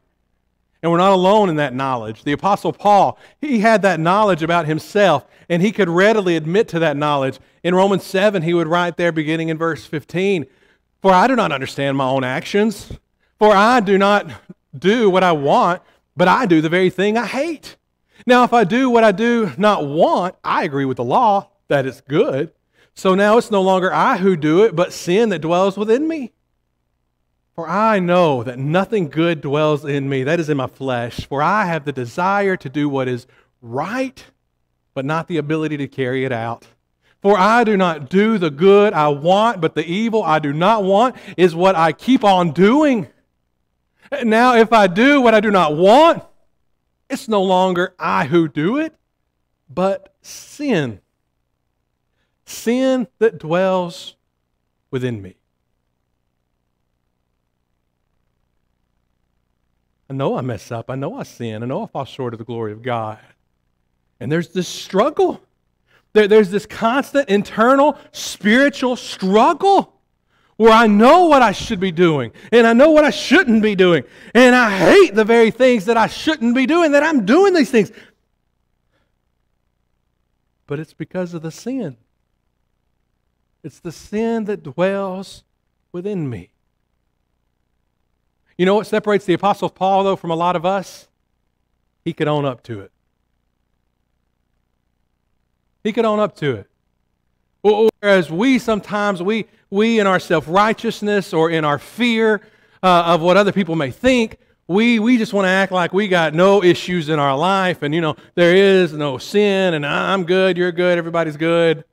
And 0.81 0.91
we're 0.91 1.00
not 1.00 1.12
alone 1.12 1.50
in 1.50 1.55
that 1.55 1.74
knowledge. 1.74 2.24
The 2.24 2.34
Apostle 2.34 2.72
Paul, 2.72 3.17
he 3.41 3.60
had 3.60 3.81
that 3.81 4.00
knowledge 4.00 4.43
about 4.43 4.67
himself, 4.67 5.25
and 5.50 5.62
he 5.62 5.72
could 5.72 5.89
readily 5.89 6.36
admit 6.36 6.67
to 6.69 6.79
that 6.79 6.98
knowledge. 6.98 7.39
In 7.63 7.74
Romans 7.74 8.03
7, 8.03 8.43
he 8.43 8.53
would 8.53 8.67
write 8.67 8.98
there, 8.98 9.12
beginning 9.12 9.50
in 9.50 9.57
verse 9.57 9.86
15 9.86 10.46
For 11.01 11.12
I 11.12 11.27
do 11.27 11.36
not 11.36 11.51
understand 11.51 11.98
my 11.98 12.07
own 12.07 12.24
actions, 12.24 12.91
for 13.39 13.51
I 13.51 13.79
do 13.79 13.98
not 13.98 14.29
do 14.77 15.10
what 15.10 15.24
I 15.24 15.31
want, 15.31 15.81
but 16.15 16.27
I 16.27 16.46
do 16.46 16.62
the 16.62 16.69
very 16.69 16.89
thing 16.89 17.17
I 17.17 17.25
hate. 17.25 17.75
Now, 18.25 18.43
if 18.43 18.53
I 18.53 18.63
do 18.63 18.89
what 18.89 19.03
I 19.03 19.12
do 19.12 19.51
not 19.57 19.88
want, 19.88 20.36
I 20.43 20.63
agree 20.63 20.86
with 20.86 20.98
the 20.98 21.03
law 21.03 21.50
that 21.67 21.86
it's 21.86 22.01
good. 22.01 22.51
So 22.93 23.13
now 23.13 23.38
it's 23.38 23.51
no 23.51 23.62
longer 23.62 23.93
I 23.93 24.17
who 24.17 24.36
do 24.36 24.63
it, 24.63 24.75
but 24.75 24.91
sin 24.91 25.29
that 25.29 25.39
dwells 25.39 25.77
within 25.77 26.07
me. 26.07 26.34
For 27.57 27.67
I 27.67 27.97
know 27.97 28.43
that 28.43 28.59
nothing 28.59 29.09
good 29.09 29.41
dwells 29.41 29.83
in 29.83 30.07
me, 30.07 30.23
that 30.23 30.39
is 30.39 30.47
in 30.47 30.57
my 30.57 30.67
flesh. 30.67 31.25
For 31.25 31.41
I 31.41 31.65
have 31.65 31.85
the 31.85 31.91
desire 31.91 32.55
to 32.55 32.69
do 32.69 32.87
what 32.87 33.07
is 33.07 33.25
right, 33.63 34.23
but 34.93 35.05
not 35.05 35.27
the 35.27 35.37
ability 35.37 35.75
to 35.77 35.87
carry 35.87 36.23
it 36.23 36.31
out. 36.31 36.67
For 37.19 37.35
I 37.35 37.63
do 37.63 37.75
not 37.75 38.11
do 38.11 38.37
the 38.37 38.51
good 38.51 38.93
I 38.93 39.07
want, 39.07 39.59
but 39.59 39.73
the 39.73 39.83
evil 39.83 40.21
I 40.21 40.37
do 40.37 40.53
not 40.53 40.83
want 40.83 41.15
is 41.35 41.55
what 41.55 41.75
I 41.75 41.93
keep 41.93 42.23
on 42.23 42.51
doing. 42.51 43.07
Now, 44.23 44.55
if 44.55 44.71
I 44.71 44.85
do 44.85 45.19
what 45.19 45.33
I 45.33 45.39
do 45.39 45.49
not 45.49 45.75
want, 45.75 46.23
it's 47.09 47.27
no 47.27 47.41
longer 47.41 47.95
I 47.97 48.25
who 48.25 48.47
do 48.47 48.77
it, 48.77 48.93
but 49.67 50.13
sin. 50.21 51.01
Sin 52.45 53.07
that 53.17 53.39
dwells 53.39 54.15
within 54.91 55.23
me. 55.23 55.37
I 60.09 60.13
know 60.13 60.37
I 60.37 60.41
mess 60.41 60.71
up. 60.71 60.89
I 60.89 60.95
know 60.95 61.17
I 61.17 61.23
sin. 61.23 61.63
I 61.63 61.65
know 61.65 61.83
I 61.83 61.87
fall 61.87 62.05
short 62.05 62.33
of 62.33 62.37
the 62.37 62.45
glory 62.45 62.71
of 62.71 62.81
God. 62.81 63.19
And 64.19 64.31
there's 64.31 64.49
this 64.49 64.67
struggle. 64.67 65.41
There, 66.13 66.27
there's 66.27 66.49
this 66.49 66.65
constant 66.65 67.29
internal 67.29 67.97
spiritual 68.11 68.95
struggle 68.95 69.93
where 70.55 70.73
I 70.73 70.87
know 70.87 71.25
what 71.25 71.41
I 71.41 71.51
should 71.51 71.79
be 71.79 71.91
doing 71.91 72.31
and 72.51 72.65
I 72.65 72.73
know 72.73 72.89
what 72.89 73.03
I 73.03 73.11
shouldn't 73.11 73.61
be 73.61 73.75
doing. 73.75 74.03
And 74.33 74.55
I 74.55 74.75
hate 74.75 75.13
the 75.13 75.25
very 75.25 75.51
things 75.51 75.85
that 75.85 75.97
I 75.97 76.07
shouldn't 76.07 76.55
be 76.55 76.65
doing, 76.65 76.93
that 76.93 77.03
I'm 77.03 77.25
doing 77.25 77.53
these 77.53 77.69
things. 77.69 77.91
But 80.65 80.79
it's 80.79 80.93
because 80.93 81.33
of 81.33 81.41
the 81.41 81.51
sin. 81.51 81.97
It's 83.63 83.79
the 83.79 83.91
sin 83.91 84.45
that 84.45 84.63
dwells 84.63 85.43
within 85.91 86.29
me. 86.29 86.49
You 88.57 88.65
know 88.65 88.75
what 88.75 88.87
separates 88.87 89.25
the 89.25 89.33
Apostle 89.33 89.69
Paul, 89.69 90.03
though, 90.03 90.15
from 90.15 90.31
a 90.31 90.35
lot 90.35 90.55
of 90.55 90.65
us? 90.65 91.07
He 92.03 92.13
could 92.13 92.27
own 92.27 92.45
up 92.45 92.63
to 92.63 92.81
it. 92.81 92.91
He 95.83 95.93
could 95.93 96.05
own 96.05 96.19
up 96.19 96.35
to 96.37 96.55
it. 96.55 96.69
Whereas 97.61 98.31
we 98.31 98.59
sometimes, 98.59 99.21
we, 99.21 99.45
we 99.69 99.99
in 99.99 100.07
our 100.07 100.19
self 100.19 100.45
righteousness 100.47 101.33
or 101.33 101.49
in 101.49 101.65
our 101.65 101.77
fear 101.77 102.41
uh, 102.81 103.03
of 103.07 103.21
what 103.21 103.37
other 103.37 103.51
people 103.51 103.75
may 103.75 103.91
think, 103.91 104.37
we, 104.67 104.99
we 104.99 105.17
just 105.17 105.33
want 105.33 105.45
to 105.45 105.49
act 105.49 105.71
like 105.71 105.93
we 105.93 106.07
got 106.07 106.33
no 106.33 106.63
issues 106.63 107.09
in 107.09 107.19
our 107.19 107.37
life 107.37 107.83
and, 107.83 107.95
you 107.95 108.01
know, 108.01 108.15
there 108.35 108.55
is 108.55 108.91
no 108.93 109.17
sin 109.17 109.73
and 109.73 109.85
I'm 109.85 110.25
good, 110.25 110.57
you're 110.57 110.71
good, 110.71 110.97
everybody's 110.97 111.37
good. 111.37 111.83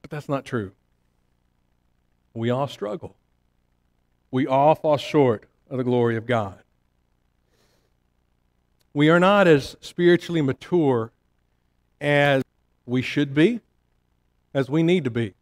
But 0.00 0.10
that's 0.10 0.28
not 0.28 0.44
true. 0.44 0.72
We 2.34 2.50
all 2.50 2.68
struggle. 2.68 3.16
We 4.32 4.46
all 4.46 4.74
fall 4.74 4.96
short 4.96 5.44
of 5.70 5.76
the 5.76 5.84
glory 5.84 6.16
of 6.16 6.26
God. 6.26 6.58
We 8.94 9.10
are 9.10 9.20
not 9.20 9.46
as 9.46 9.76
spiritually 9.80 10.40
mature 10.40 11.12
as 12.00 12.42
we 12.86 13.02
should 13.02 13.34
be, 13.34 13.60
as 14.54 14.68
we 14.70 14.82
need 14.82 15.04
to 15.04 15.10
be. 15.10 15.34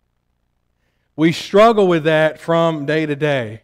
We 1.14 1.30
struggle 1.30 1.86
with 1.86 2.04
that 2.04 2.40
from 2.40 2.84
day 2.84 3.06
to 3.06 3.14
day. 3.14 3.62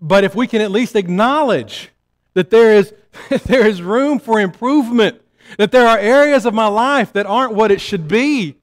But 0.00 0.24
if 0.24 0.34
we 0.34 0.46
can 0.46 0.62
at 0.62 0.70
least 0.70 0.96
acknowledge 0.96 1.90
that 2.32 2.48
there 2.48 2.74
is, 2.74 2.94
there 3.44 3.66
is 3.66 3.82
room 3.82 4.18
for 4.18 4.40
improvement, 4.40 5.20
that 5.58 5.72
there 5.72 5.86
are 5.86 5.98
areas 5.98 6.46
of 6.46 6.54
my 6.54 6.68
life 6.68 7.12
that 7.12 7.26
aren't 7.26 7.54
what 7.54 7.70
it 7.70 7.82
should 7.82 8.08
be, 8.08 8.56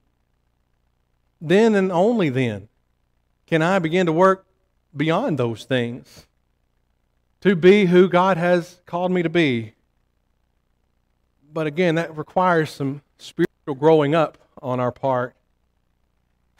then 1.39 1.75
and 1.75 1.91
only 1.91 2.29
then 2.29 2.67
can 3.45 3.61
I 3.61 3.77
begin 3.77 4.07
to 4.07 4.11
work 4.11 4.46
beyond 4.95 5.37
those 5.37 5.63
things 5.65 6.27
to 7.41 7.55
be 7.55 7.85
who 7.85 8.09
God 8.09 8.37
has 8.37 8.81
called 8.85 9.11
me 9.11 9.23
to 9.23 9.29
be. 9.29 9.73
But 11.53 11.67
again, 11.67 11.95
that 11.95 12.15
requires 12.17 12.69
some 12.69 13.01
spiritual 13.17 13.75
growing 13.75 14.15
up 14.15 14.37
on 14.61 14.79
our 14.79 14.91
part. 14.91 15.35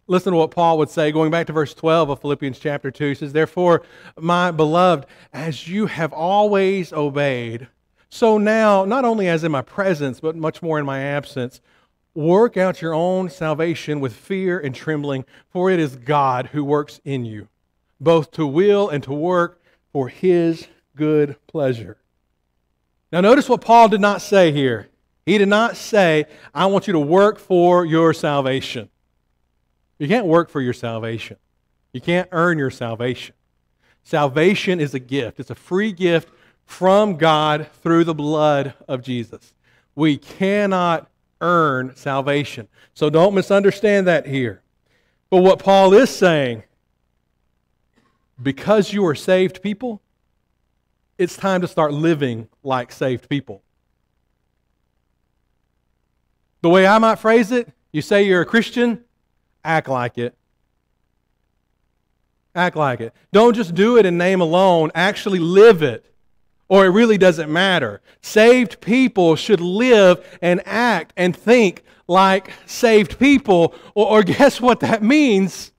Listen 0.10 0.32
to 0.32 0.38
what 0.38 0.52
Paul 0.52 0.78
would 0.78 0.90
say, 0.90 1.12
going 1.12 1.32
back 1.32 1.48
to 1.48 1.54
verse 1.54 1.74
12 1.74 2.10
of 2.10 2.22
Philippians 2.22 2.60
chapter 2.60 2.90
2. 2.90 3.10
He 3.10 3.16
says, 3.16 3.34
Therefore, 3.34 3.84
my 4.18 4.52
beloved, 4.52 5.06
as 5.34 5.68
you 5.68 5.88
have 5.88 6.14
always 6.14 6.94
obeyed, 6.94 7.68
so 8.10 8.38
now, 8.38 8.86
not 8.86 9.04
only 9.04 9.28
as 9.28 9.44
in 9.44 9.52
my 9.52 9.62
presence, 9.62 10.22
but 10.22 10.38
much 10.38 10.62
more 10.62 10.80
in 10.80 10.86
my 10.86 11.02
absence, 11.02 11.60
work 12.16 12.56
out 12.56 12.82
your 12.82 12.94
own 12.94 13.30
salvation 13.30 14.00
with 14.00 14.14
fear 14.14 14.58
and 14.58 14.74
trembling, 14.74 15.26
for 15.50 15.70
it 15.70 15.80
is 15.80 15.98
God 15.98 16.48
who 16.48 16.64
works 16.64 17.02
in 17.04 17.26
you 17.26 17.50
both 18.00 18.32
to 18.32 18.46
will 18.46 18.90
and 18.90 19.04
to 19.04 19.14
work 19.14 19.62
for 19.92 20.10
his 20.10 20.68
good 20.96 21.36
pleasure. 21.48 21.98
Now, 23.12 23.22
notice 23.22 23.48
what 23.48 23.62
Paul 23.62 23.90
did 23.90 24.02
not 24.02 24.22
say 24.22 24.52
here. 24.52 24.90
He 25.26 25.38
did 25.38 25.48
not 25.50 25.78
say, 25.78 26.26
I 26.54 26.66
want 26.68 26.88
you 26.88 26.94
to 26.94 27.00
work 27.00 27.38
for 27.40 27.86
your 27.86 28.14
salvation. 28.14 28.90
You 30.00 30.08
can't 30.08 30.26
work 30.26 30.50
for 30.50 30.62
your 30.62 30.74
salvation, 30.74 31.38
you 31.94 32.02
can't 32.02 32.30
earn 32.32 32.58
your 32.58 32.72
salvation. 32.72 33.36
Salvation 34.04 34.80
is 34.80 34.94
a 34.94 35.00
gift, 35.00 35.40
it's 35.40 35.50
a 35.50 35.56
free 35.56 35.92
gift 35.92 36.30
from 36.66 37.18
God 37.18 37.68
through 37.82 38.04
the 38.04 38.14
blood 38.14 38.74
of 38.88 39.02
Jesus. 39.02 39.54
We 39.96 40.18
cannot 40.18 41.10
earn 41.42 41.96
salvation. 41.96 42.68
So 42.94 43.10
don't 43.10 43.34
misunderstand 43.34 44.08
that 44.08 44.28
here. 44.28 44.62
But 45.30 45.42
what 45.42 45.60
Paul 45.60 45.94
is 45.94 46.10
saying 46.10 46.64
because 48.42 48.94
you 48.94 49.06
are 49.06 49.16
saved 49.16 49.62
people, 49.62 50.02
it's 51.18 51.36
time 51.36 51.62
to 51.62 51.68
start 51.68 51.94
living 51.94 52.48
like 52.64 52.92
saved 52.92 53.28
people. 53.30 53.64
The 56.62 56.70
way 56.70 56.86
I 56.86 57.00
might 57.00 57.20
phrase 57.20 57.52
it, 57.52 57.70
you 57.92 58.02
say 58.02 58.24
you're 58.24 58.42
a 58.42 58.46
Christian, 58.46 59.04
act 59.64 59.88
like 59.88 60.18
it. 60.18 60.36
Act 62.54 62.76
like 62.76 63.00
it. 63.02 63.14
Don't 63.32 63.56
just 63.56 63.76
do 63.76 63.98
it 63.98 64.06
in 64.06 64.18
name 64.18 64.42
alone, 64.42 64.92
actually 64.96 65.40
live 65.40 65.84
it, 65.84 66.12
or 66.68 66.86
it 66.86 66.90
really 66.90 67.18
doesn't 67.18 67.52
matter. 67.52 68.02
Saved 68.22 68.82
people 68.82 69.36
should 69.36 69.62
live 69.62 70.26
and 70.42 70.62
act 70.66 71.14
and 71.16 71.36
think 71.36 71.84
like 72.08 72.52
saved 72.66 73.20
people, 73.20 73.76
or, 73.94 74.08
or 74.08 74.24
guess 74.24 74.60
what 74.60 74.80
that 74.82 75.04
means? 75.04 75.72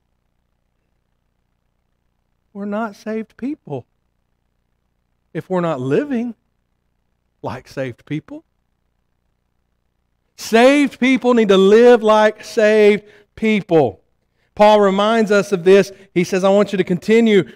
We're 2.59 2.65
not 2.65 2.93
saved 2.93 3.37
people. 3.37 3.85
If 5.33 5.49
we're 5.49 5.61
not 5.61 5.79
living 5.79 6.35
like 7.41 7.69
saved 7.69 8.05
people, 8.05 8.43
saved 10.35 10.99
people 10.99 11.33
need 11.33 11.47
to 11.47 11.57
live 11.57 12.03
like 12.03 12.43
saved 12.43 13.05
people. 13.35 14.01
Paul 14.55 14.81
reminds 14.81 15.31
us 15.31 15.53
of 15.53 15.63
this. 15.63 15.93
He 16.13 16.25
says, 16.25 16.43
I 16.43 16.49
want 16.49 16.73
you 16.73 16.77
to 16.77 16.83
continue 16.83 17.49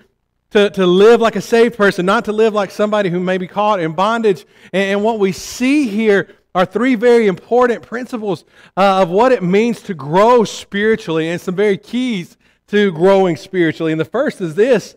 to, 0.52 0.70
to 0.70 0.88
live 0.88 1.20
like 1.20 1.36
a 1.36 1.42
saved 1.42 1.76
person, 1.76 2.06
not 2.06 2.24
to 2.24 2.32
live 2.32 2.54
like 2.54 2.72
somebody 2.72 3.10
who 3.10 3.20
may 3.20 3.38
be 3.38 3.46
caught 3.46 3.82
in 3.82 3.92
bondage. 3.92 4.46
And, 4.72 4.84
and 4.84 5.04
what 5.04 5.20
we 5.20 5.34
see 5.34 5.86
here 5.86 6.30
are 6.56 6.66
three 6.66 6.96
very 6.96 7.28
important 7.28 7.82
principles 7.82 8.46
uh, 8.78 9.02
of 9.02 9.10
what 9.10 9.34
it 9.34 9.44
means 9.44 9.82
to 9.82 9.94
grow 9.94 10.46
spiritually 10.46 11.28
and 11.28 11.42
some 11.42 11.58
very 11.58 11.78
keys 11.78 12.38
to 12.68 12.92
growing 12.92 13.36
spiritually. 13.36 13.92
And 13.92 14.00
the 14.00 14.06
first 14.06 14.42
is 14.42 14.56
this 14.56 14.96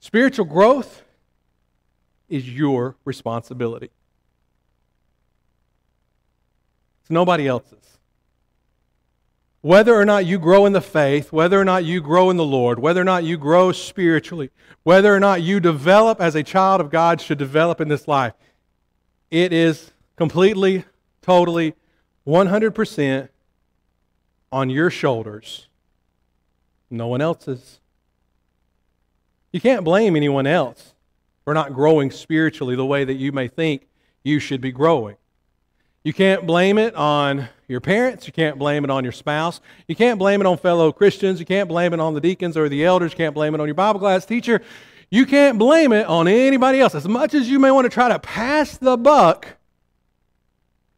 spiritual 0.00 0.44
growth 0.44 1.02
is 2.28 2.48
your 2.48 2.96
responsibility, 3.04 3.90
it's 7.02 7.10
nobody 7.10 7.46
else's. 7.46 7.78
Whether 9.60 9.94
or 9.94 10.04
not 10.04 10.26
you 10.26 10.40
grow 10.40 10.66
in 10.66 10.72
the 10.72 10.80
faith, 10.80 11.32
whether 11.32 11.60
or 11.60 11.64
not 11.64 11.84
you 11.84 12.00
grow 12.00 12.30
in 12.30 12.36
the 12.36 12.44
Lord, 12.44 12.80
whether 12.80 13.00
or 13.00 13.04
not 13.04 13.22
you 13.22 13.38
grow 13.38 13.70
spiritually, 13.70 14.50
whether 14.82 15.14
or 15.14 15.20
not 15.20 15.40
you 15.40 15.60
develop 15.60 16.20
as 16.20 16.34
a 16.34 16.42
child 16.42 16.80
of 16.80 16.90
God 16.90 17.20
should 17.20 17.38
develop 17.38 17.80
in 17.80 17.86
this 17.86 18.08
life, 18.08 18.32
it 19.30 19.52
is 19.52 19.92
completely, 20.16 20.84
totally, 21.20 21.74
100% 22.26 23.28
on 24.50 24.68
your 24.68 24.90
shoulders 24.90 25.68
no 26.92 27.08
one 27.08 27.20
else's. 27.20 27.80
You 29.52 29.60
can't 29.60 29.84
blame 29.84 30.16
anyone 30.16 30.46
else 30.46 30.94
for 31.44 31.54
not 31.54 31.74
growing 31.74 32.10
spiritually 32.10 32.76
the 32.76 32.86
way 32.86 33.04
that 33.04 33.14
you 33.14 33.32
may 33.32 33.48
think 33.48 33.88
you 34.22 34.38
should 34.38 34.60
be 34.60 34.72
growing. 34.72 35.16
You 36.04 36.12
can't 36.12 36.46
blame 36.46 36.78
it 36.78 36.94
on 36.94 37.48
your 37.68 37.80
parents. 37.80 38.26
You 38.26 38.32
can't 38.32 38.58
blame 38.58 38.84
it 38.84 38.90
on 38.90 39.04
your 39.04 39.12
spouse. 39.12 39.60
You 39.86 39.94
can't 39.94 40.18
blame 40.18 40.40
it 40.40 40.46
on 40.46 40.58
fellow 40.58 40.90
Christians. 40.90 41.38
You 41.38 41.46
can't 41.46 41.68
blame 41.68 41.92
it 41.92 42.00
on 42.00 42.14
the 42.14 42.20
deacons 42.20 42.56
or 42.56 42.68
the 42.68 42.84
elders. 42.84 43.12
You 43.12 43.18
can't 43.18 43.34
blame 43.34 43.54
it 43.54 43.60
on 43.60 43.68
your 43.68 43.74
Bible 43.74 44.00
class 44.00 44.26
teacher. 44.26 44.62
You 45.10 45.26
can't 45.26 45.58
blame 45.58 45.92
it 45.92 46.06
on 46.06 46.26
anybody 46.26 46.80
else. 46.80 46.94
As 46.94 47.06
much 47.06 47.34
as 47.34 47.48
you 47.48 47.58
may 47.58 47.70
want 47.70 47.84
to 47.84 47.90
try 47.90 48.08
to 48.08 48.18
pass 48.18 48.78
the 48.78 48.96
buck 48.96 49.46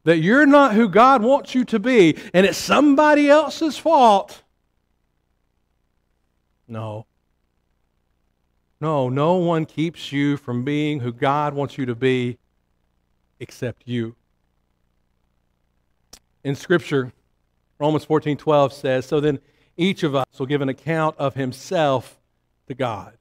that 0.04 0.18
you're 0.18 0.46
not 0.46 0.74
who 0.74 0.88
God 0.88 1.22
wants 1.22 1.54
you 1.54 1.64
to 1.66 1.78
be 1.78 2.16
and 2.32 2.46
it's 2.46 2.58
somebody 2.58 3.28
else's 3.28 3.76
fault. 3.76 4.43
No. 6.66 7.06
No, 8.80 9.08
no 9.08 9.36
one 9.36 9.66
keeps 9.66 10.12
you 10.12 10.36
from 10.36 10.64
being 10.64 11.00
who 11.00 11.12
God 11.12 11.54
wants 11.54 11.78
you 11.78 11.86
to 11.86 11.94
be 11.94 12.38
except 13.40 13.82
you. 13.86 14.16
In 16.42 16.54
Scripture, 16.54 17.12
Romans 17.78 18.04
14 18.04 18.36
12 18.36 18.72
says, 18.72 19.06
So 19.06 19.20
then 19.20 19.38
each 19.76 20.02
of 20.02 20.14
us 20.14 20.26
will 20.38 20.46
give 20.46 20.60
an 20.60 20.68
account 20.68 21.16
of 21.18 21.34
himself 21.34 22.18
to 22.68 22.74
God. 22.74 23.16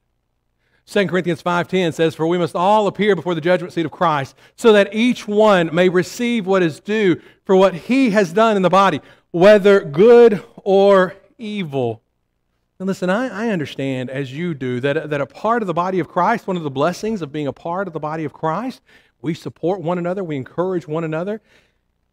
2 0.85 1.07
Corinthians 1.07 1.41
5:10 1.41 1.93
says 1.93 2.13
for 2.13 2.27
we 2.27 2.37
must 2.37 2.55
all 2.55 2.87
appear 2.87 3.15
before 3.15 3.35
the 3.35 3.41
judgment 3.41 3.71
seat 3.71 3.85
of 3.85 3.91
Christ 3.91 4.35
so 4.57 4.73
that 4.73 4.93
each 4.93 5.27
one 5.27 5.73
may 5.73 5.87
receive 5.87 6.45
what 6.45 6.61
is 6.61 6.81
due 6.81 7.21
for 7.45 7.55
what 7.55 7.73
he 7.73 8.09
has 8.09 8.33
done 8.33 8.57
in 8.57 8.63
the 8.63 8.69
body 8.69 8.99
whether 9.31 9.79
good 9.79 10.43
or 10.57 11.15
evil. 11.37 12.02
And 12.83 12.87
listen, 12.89 13.09
I, 13.09 13.45
I 13.45 13.47
understand 13.47 14.09
as 14.09 14.33
you 14.33 14.53
do 14.53 14.81
that, 14.81 15.09
that 15.09 15.21
a 15.21 15.25
part 15.25 15.63
of 15.63 15.67
the 15.67 15.73
body 15.73 15.99
of 15.99 16.09
Christ, 16.09 16.47
one 16.47 16.57
of 16.57 16.63
the 16.63 16.69
blessings 16.69 17.21
of 17.21 17.31
being 17.31 17.47
a 17.47 17.53
part 17.53 17.87
of 17.87 17.93
the 17.93 17.99
body 18.01 18.25
of 18.25 18.33
Christ, 18.33 18.81
we 19.21 19.33
support 19.33 19.79
one 19.79 19.97
another, 19.97 20.21
we 20.21 20.35
encourage 20.35 20.85
one 20.85 21.05
another. 21.05 21.39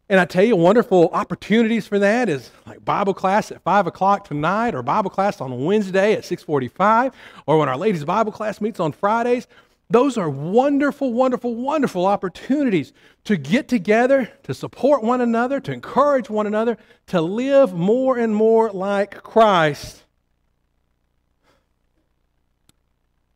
And 0.07 0.17
I 0.17 0.23
tell 0.23 0.45
you, 0.45 0.55
wonderful 0.55 1.09
opportunities 1.11 1.87
for 1.87 1.99
that 1.99 2.29
is 2.29 2.51
like 2.65 2.85
Bible 2.85 3.13
class 3.13 3.51
at 3.51 3.61
5 3.63 3.87
o'clock 3.87 4.25
tonight, 4.25 4.73
or 4.73 4.81
Bible 4.81 5.09
class 5.09 5.41
on 5.41 5.65
Wednesday 5.65 6.13
at 6.13 6.23
645, 6.23 7.11
or 7.47 7.57
when 7.59 7.67
our 7.67 7.75
ladies' 7.75 8.05
Bible 8.05 8.31
class 8.31 8.61
meets 8.61 8.79
on 8.79 8.93
Fridays. 8.93 9.47
Those 9.89 10.17
are 10.17 10.29
wonderful, 10.29 11.11
wonderful, 11.11 11.53
wonderful 11.53 12.05
opportunities 12.05 12.93
to 13.25 13.35
get 13.35 13.67
together, 13.67 14.31
to 14.43 14.53
support 14.53 15.03
one 15.03 15.19
another, 15.19 15.59
to 15.59 15.73
encourage 15.73 16.29
one 16.29 16.47
another, 16.47 16.77
to 17.07 17.19
live 17.19 17.73
more 17.73 18.17
and 18.17 18.33
more 18.33 18.71
like 18.71 19.21
Christ. 19.21 20.05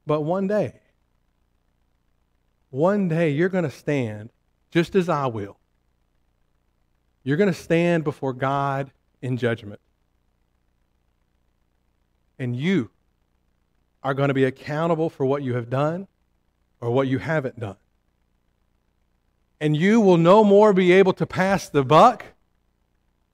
But 0.05 0.21
one 0.21 0.47
day, 0.47 0.79
one 2.69 3.07
day 3.07 3.29
you're 3.29 3.49
going 3.49 3.63
to 3.63 3.71
stand 3.71 4.29
just 4.71 4.95
as 4.95 5.09
I 5.09 5.27
will 5.27 5.57
you're 7.25 7.37
going 7.37 7.51
to 7.51 7.59
stand 7.59 8.05
before 8.05 8.31
God 8.31 8.91
in 9.21 9.35
judgment. 9.35 9.81
And 12.37 12.55
you 12.55 12.91
are 14.03 14.13
going 14.13 14.27
to 14.27 14.33
be 14.33 14.45
accountable 14.45 15.09
for 15.09 15.25
what 15.25 15.41
you 15.41 15.55
have 15.55 15.69
done 15.69 16.07
or 16.79 16.91
what 16.91 17.07
you 17.07 17.17
haven't 17.17 17.59
done. 17.59 17.77
And 19.59 19.75
you 19.75 19.99
will 19.99 20.17
no 20.17 20.43
more 20.43 20.71
be 20.71 20.91
able 20.91 21.13
to 21.13 21.25
pass 21.25 21.67
the 21.67 21.83
buck 21.83 22.25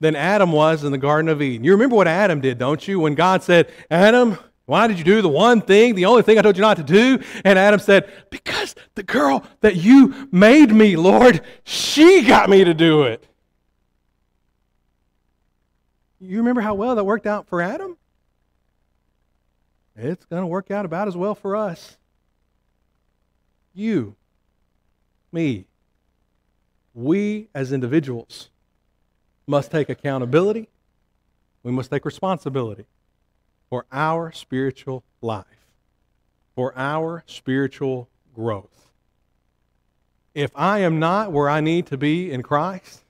than 0.00 0.16
Adam 0.16 0.52
was 0.52 0.84
in 0.84 0.90
the 0.90 0.98
Garden 0.98 1.28
of 1.28 1.42
Eden. 1.42 1.62
You 1.62 1.72
remember 1.72 1.94
what 1.94 2.08
Adam 2.08 2.40
did, 2.40 2.56
don't 2.56 2.88
you? 2.88 2.98
When 2.98 3.14
God 3.14 3.42
said, 3.42 3.70
Adam, 3.90 4.38
why 4.72 4.86
did 4.86 4.96
you 4.96 5.04
do 5.04 5.20
the 5.20 5.28
one 5.28 5.60
thing, 5.60 5.94
the 5.96 6.06
only 6.06 6.22
thing 6.22 6.38
I 6.38 6.40
told 6.40 6.56
you 6.56 6.62
not 6.62 6.78
to 6.78 6.82
do? 6.82 7.22
And 7.44 7.58
Adam 7.58 7.78
said, 7.78 8.10
Because 8.30 8.74
the 8.94 9.02
girl 9.02 9.44
that 9.60 9.76
you 9.76 10.28
made 10.32 10.72
me, 10.72 10.96
Lord, 10.96 11.42
she 11.62 12.22
got 12.22 12.48
me 12.48 12.64
to 12.64 12.72
do 12.72 13.02
it. 13.02 13.22
You 16.18 16.38
remember 16.38 16.62
how 16.62 16.72
well 16.72 16.94
that 16.94 17.04
worked 17.04 17.26
out 17.26 17.48
for 17.48 17.60
Adam? 17.60 17.98
It's 19.94 20.24
going 20.24 20.40
to 20.40 20.46
work 20.46 20.70
out 20.70 20.86
about 20.86 21.06
as 21.06 21.18
well 21.18 21.34
for 21.34 21.54
us. 21.54 21.98
You, 23.74 24.16
me, 25.30 25.66
we 26.94 27.48
as 27.54 27.72
individuals 27.72 28.48
must 29.46 29.70
take 29.70 29.90
accountability. 29.90 30.70
We 31.62 31.72
must 31.72 31.90
take 31.90 32.06
responsibility 32.06 32.86
for 33.72 33.86
our 33.90 34.30
spiritual 34.32 35.02
life, 35.22 35.46
for 36.54 36.74
our 36.76 37.24
spiritual 37.26 38.06
growth. 38.34 38.90
If 40.34 40.50
I 40.54 40.80
am 40.80 40.98
not 40.98 41.32
where 41.32 41.48
I 41.48 41.62
need 41.62 41.86
to 41.86 41.96
be 41.96 42.30
in 42.30 42.42
Christ, 42.42 43.02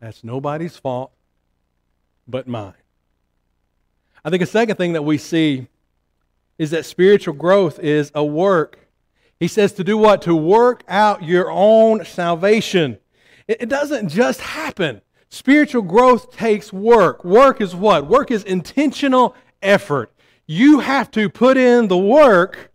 that's 0.00 0.24
nobody's 0.24 0.76
fault 0.76 1.12
but 2.26 2.48
mine. 2.48 2.74
I 4.24 4.30
think 4.30 4.42
a 4.42 4.46
second 4.46 4.74
thing 4.74 4.94
that 4.94 5.02
we 5.02 5.18
see 5.18 5.68
is 6.58 6.72
that 6.72 6.84
spiritual 6.84 7.34
growth 7.34 7.78
is 7.78 8.10
a 8.12 8.24
work. 8.24 8.88
He 9.38 9.46
says 9.46 9.72
to 9.74 9.84
do 9.84 9.96
what? 9.96 10.20
To 10.22 10.34
work 10.34 10.82
out 10.88 11.22
your 11.22 11.48
own 11.48 12.04
salvation. 12.04 12.98
It, 13.46 13.68
doesn't 13.68 14.08
just 14.08 14.40
happen. 14.40 15.00
Spiritual 15.34 15.82
growth 15.82 16.30
takes 16.30 16.72
work. 16.72 17.24
Work 17.24 17.60
is 17.60 17.74
what? 17.74 18.06
Work 18.06 18.30
is 18.30 18.44
intentional 18.44 19.34
effort. 19.62 20.12
You 20.46 20.78
have 20.78 21.10
to 21.10 21.28
put 21.28 21.56
in 21.56 21.88
the 21.88 21.98
work 21.98 22.70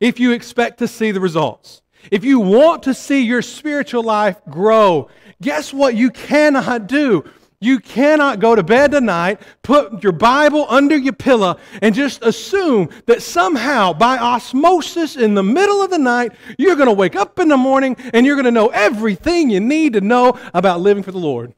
if 0.00 0.18
you 0.18 0.32
expect 0.32 0.78
to 0.78 0.88
see 0.88 1.10
the 1.10 1.20
results. 1.20 1.82
If 2.10 2.24
you 2.24 2.40
want 2.40 2.84
to 2.84 2.94
see 2.94 3.20
your 3.20 3.42
spiritual 3.42 4.04
life 4.04 4.40
grow, 4.48 5.10
guess 5.42 5.70
what 5.74 5.94
you 5.94 6.08
cannot 6.08 6.86
do? 6.86 7.24
You 7.60 7.78
cannot 7.78 8.40
go 8.40 8.54
to 8.54 8.62
bed 8.62 8.92
tonight, 8.92 9.42
put 9.60 10.02
your 10.02 10.12
Bible 10.12 10.64
under 10.70 10.96
your 10.96 11.12
pillow, 11.12 11.58
and 11.82 11.94
just 11.94 12.22
assume 12.22 12.88
that 13.04 13.20
somehow, 13.20 13.92
by 13.92 14.16
osmosis, 14.16 15.16
in 15.16 15.34
the 15.34 15.42
middle 15.42 15.82
of 15.82 15.90
the 15.90 15.98
night, 15.98 16.32
you're 16.56 16.74
going 16.74 16.88
to 16.88 16.94
wake 16.94 17.16
up 17.16 17.38
in 17.38 17.48
the 17.48 17.58
morning 17.58 17.96
and 18.14 18.24
you're 18.24 18.36
going 18.36 18.46
to 18.46 18.50
know 18.50 18.68
everything 18.68 19.50
you 19.50 19.60
need 19.60 19.92
to 19.92 20.00
know 20.00 20.38
about 20.54 20.80
living 20.80 21.02
for 21.02 21.12
the 21.12 21.18
Lord. 21.18 21.52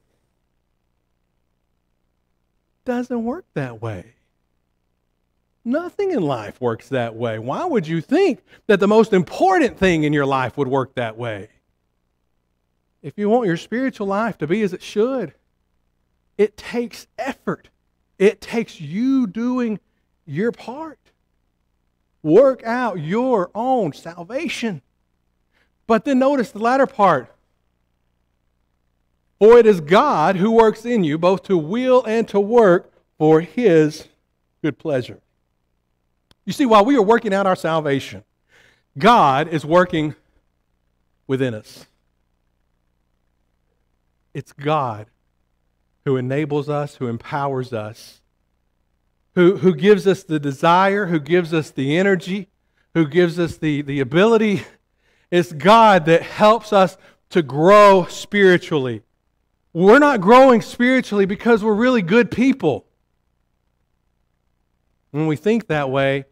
Doesn't 2.84 3.24
work 3.24 3.46
that 3.54 3.80
way. 3.80 4.14
Nothing 5.64 6.10
in 6.10 6.22
life 6.22 6.60
works 6.60 6.90
that 6.90 7.14
way. 7.14 7.38
Why 7.38 7.64
would 7.64 7.86
you 7.86 8.02
think 8.02 8.42
that 8.66 8.80
the 8.80 8.88
most 8.88 9.14
important 9.14 9.78
thing 9.78 10.04
in 10.04 10.12
your 10.12 10.26
life 10.26 10.58
would 10.58 10.68
work 10.68 10.94
that 10.94 11.16
way? 11.16 11.48
If 13.00 13.14
you 13.16 13.30
want 13.30 13.46
your 13.46 13.56
spiritual 13.56 14.06
life 14.06 14.36
to 14.38 14.46
be 14.46 14.62
as 14.62 14.74
it 14.74 14.82
should, 14.82 15.34
it 16.36 16.56
takes 16.56 17.06
effort. 17.18 17.70
It 18.18 18.40
takes 18.40 18.80
you 18.80 19.26
doing 19.26 19.80
your 20.26 20.52
part. 20.52 20.98
Work 22.22 22.62
out 22.64 23.00
your 23.00 23.50
own 23.54 23.92
salvation. 23.92 24.82
But 25.86 26.04
then 26.04 26.18
notice 26.18 26.50
the 26.50 26.58
latter 26.58 26.86
part. 26.86 27.33
For 29.38 29.58
it 29.58 29.66
is 29.66 29.80
God 29.80 30.36
who 30.36 30.50
works 30.52 30.84
in 30.84 31.04
you 31.04 31.18
both 31.18 31.42
to 31.44 31.56
will 31.56 32.04
and 32.04 32.28
to 32.28 32.40
work 32.40 32.92
for 33.18 33.40
his 33.40 34.08
good 34.62 34.78
pleasure. 34.78 35.20
You 36.44 36.52
see, 36.52 36.66
while 36.66 36.84
we 36.84 36.96
are 36.96 37.02
working 37.02 37.34
out 37.34 37.46
our 37.46 37.56
salvation, 37.56 38.24
God 38.98 39.48
is 39.48 39.64
working 39.64 40.14
within 41.26 41.54
us. 41.54 41.86
It's 44.34 44.52
God 44.52 45.06
who 46.04 46.16
enables 46.16 46.68
us, 46.68 46.96
who 46.96 47.06
empowers 47.06 47.72
us, 47.72 48.20
who, 49.34 49.56
who 49.56 49.74
gives 49.74 50.06
us 50.06 50.22
the 50.22 50.38
desire, 50.38 51.06
who 51.06 51.18
gives 51.18 51.54
us 51.54 51.70
the 51.70 51.96
energy, 51.96 52.48
who 52.94 53.06
gives 53.06 53.38
us 53.38 53.56
the, 53.56 53.82
the 53.82 54.00
ability. 54.00 54.62
It's 55.30 55.52
God 55.52 56.04
that 56.06 56.22
helps 56.22 56.72
us 56.72 56.96
to 57.30 57.42
grow 57.42 58.06
spiritually. 58.08 59.02
We're 59.74 59.98
not 59.98 60.20
growing 60.20 60.62
spiritually 60.62 61.26
because 61.26 61.64
we're 61.64 61.74
really 61.74 62.00
good 62.00 62.30
people. 62.30 62.86
When 65.10 65.26
we 65.26 65.34
think 65.34 65.66
that 65.66 65.90
way, 65.90 66.26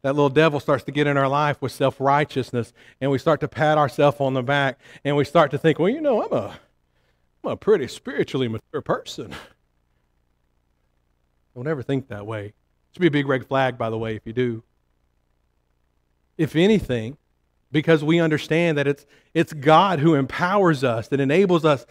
that 0.00 0.14
little 0.14 0.30
devil 0.30 0.58
starts 0.58 0.84
to 0.84 0.92
get 0.92 1.06
in 1.06 1.18
our 1.18 1.28
life 1.28 1.60
with 1.60 1.70
self 1.70 2.00
righteousness, 2.00 2.72
and 3.00 3.10
we 3.10 3.18
start 3.18 3.40
to 3.40 3.48
pat 3.48 3.76
ourselves 3.76 4.16
on 4.20 4.32
the 4.32 4.42
back, 4.42 4.80
and 5.04 5.16
we 5.16 5.24
start 5.24 5.50
to 5.50 5.58
think, 5.58 5.78
well, 5.78 5.90
you 5.90 6.00
know, 6.00 6.24
I'm 6.24 6.32
a, 6.32 6.58
I'm 7.44 7.50
a 7.52 7.56
pretty 7.56 7.88
spiritually 7.88 8.48
mature 8.48 8.80
person. 8.80 9.34
Don't 11.54 11.68
ever 11.68 11.82
think 11.82 12.08
that 12.08 12.26
way. 12.26 12.46
It 12.46 12.54
should 12.92 13.02
be 13.02 13.08
a 13.08 13.10
big 13.10 13.28
red 13.28 13.46
flag, 13.46 13.76
by 13.76 13.90
the 13.90 13.98
way, 13.98 14.16
if 14.16 14.22
you 14.24 14.32
do. 14.32 14.62
If 16.38 16.56
anything, 16.56 17.18
because 17.70 18.02
we 18.02 18.18
understand 18.18 18.78
that 18.78 18.86
it's, 18.86 19.04
it's 19.34 19.52
God 19.52 20.00
who 20.00 20.14
empowers 20.14 20.82
us, 20.84 21.08
that 21.08 21.20
enables 21.20 21.64
us, 21.64 21.86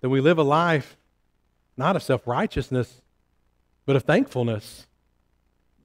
that 0.00 0.08
we 0.08 0.20
live 0.20 0.38
a 0.38 0.42
life 0.42 0.96
not 1.76 1.96
of 1.96 2.02
self 2.02 2.26
righteousness, 2.26 3.00
but 3.86 3.96
of 3.96 4.04
thankfulness. 4.04 4.86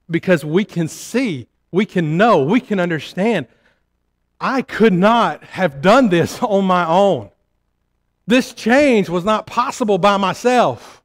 because 0.08 0.46
we 0.46 0.64
can 0.64 0.88
see, 0.88 1.48
we 1.72 1.84
can 1.86 2.16
know, 2.16 2.44
we 2.44 2.60
can 2.60 2.80
understand. 2.80 3.48
I 4.40 4.62
could 4.62 4.94
not 4.94 5.44
have 5.44 5.82
done 5.82 6.10
this 6.10 6.40
on 6.44 6.66
my 6.66 6.86
own. 6.86 7.32
This 8.28 8.54
change 8.54 9.10
was 9.10 9.24
not 9.24 9.48
possible 9.48 9.98
by 9.98 10.18
myself. 10.18 11.02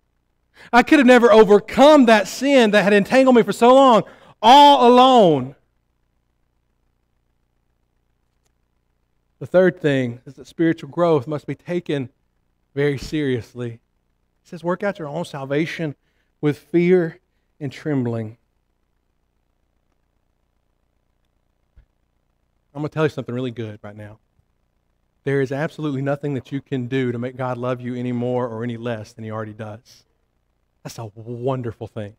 I 0.73 0.83
could 0.83 0.99
have 0.99 1.07
never 1.07 1.33
overcome 1.33 2.07
that 2.07 2.29
sin 2.29 2.73
that 2.73 2.83
had 2.83 2.93
entangled 2.93 3.37
me 3.37 3.43
for 3.43 3.53
so 3.53 3.75
long 3.75 4.03
all 4.43 4.89
alone. 4.89 5.55
The 9.39 9.47
third 9.47 9.81
thing 9.81 10.21
is 10.27 10.35
that 10.35 10.47
spiritual 10.47 10.91
growth 10.91 11.27
must 11.27 11.47
be 11.47 11.55
taken 11.55 12.11
very 12.75 12.99
seriously. 12.99 13.73
It 13.73 13.81
says, 14.45 14.65
work 14.65 14.83
out 14.83 14.99
your 14.99 15.09
own 15.09 15.25
salvation 15.25 15.95
with 16.41 16.59
fear 16.59 17.21
and 17.59 17.71
trembling. 17.71 18.37
I'm 22.75 22.83
going 22.83 22.89
to 22.89 22.95
tell 22.95 23.05
you 23.05 23.11
something 23.11 23.35
really 23.35 23.51
good 23.51 23.81
right 23.83 23.97
now. 23.97 24.19
There 25.25 25.41
is 25.41 25.53
absolutely 25.53 26.03
nothing 26.03 26.35
that 26.35 26.51
you 26.51 26.61
can 26.61 26.87
do 26.87 27.13
to 27.13 27.19
make 27.19 27.37
God 27.37 27.59
love 27.59 27.81
you 27.81 27.95
any 27.95 28.13
more 28.13 28.49
or 28.49 28.65
any 28.65 28.77
less 28.77 29.13
than 29.13 29.25
He 29.25 29.31
already 29.31 29.53
does. 29.53 30.05
That's 30.83 30.99
a 30.99 31.07
wonderful 31.15 31.87
thing. 31.87 32.17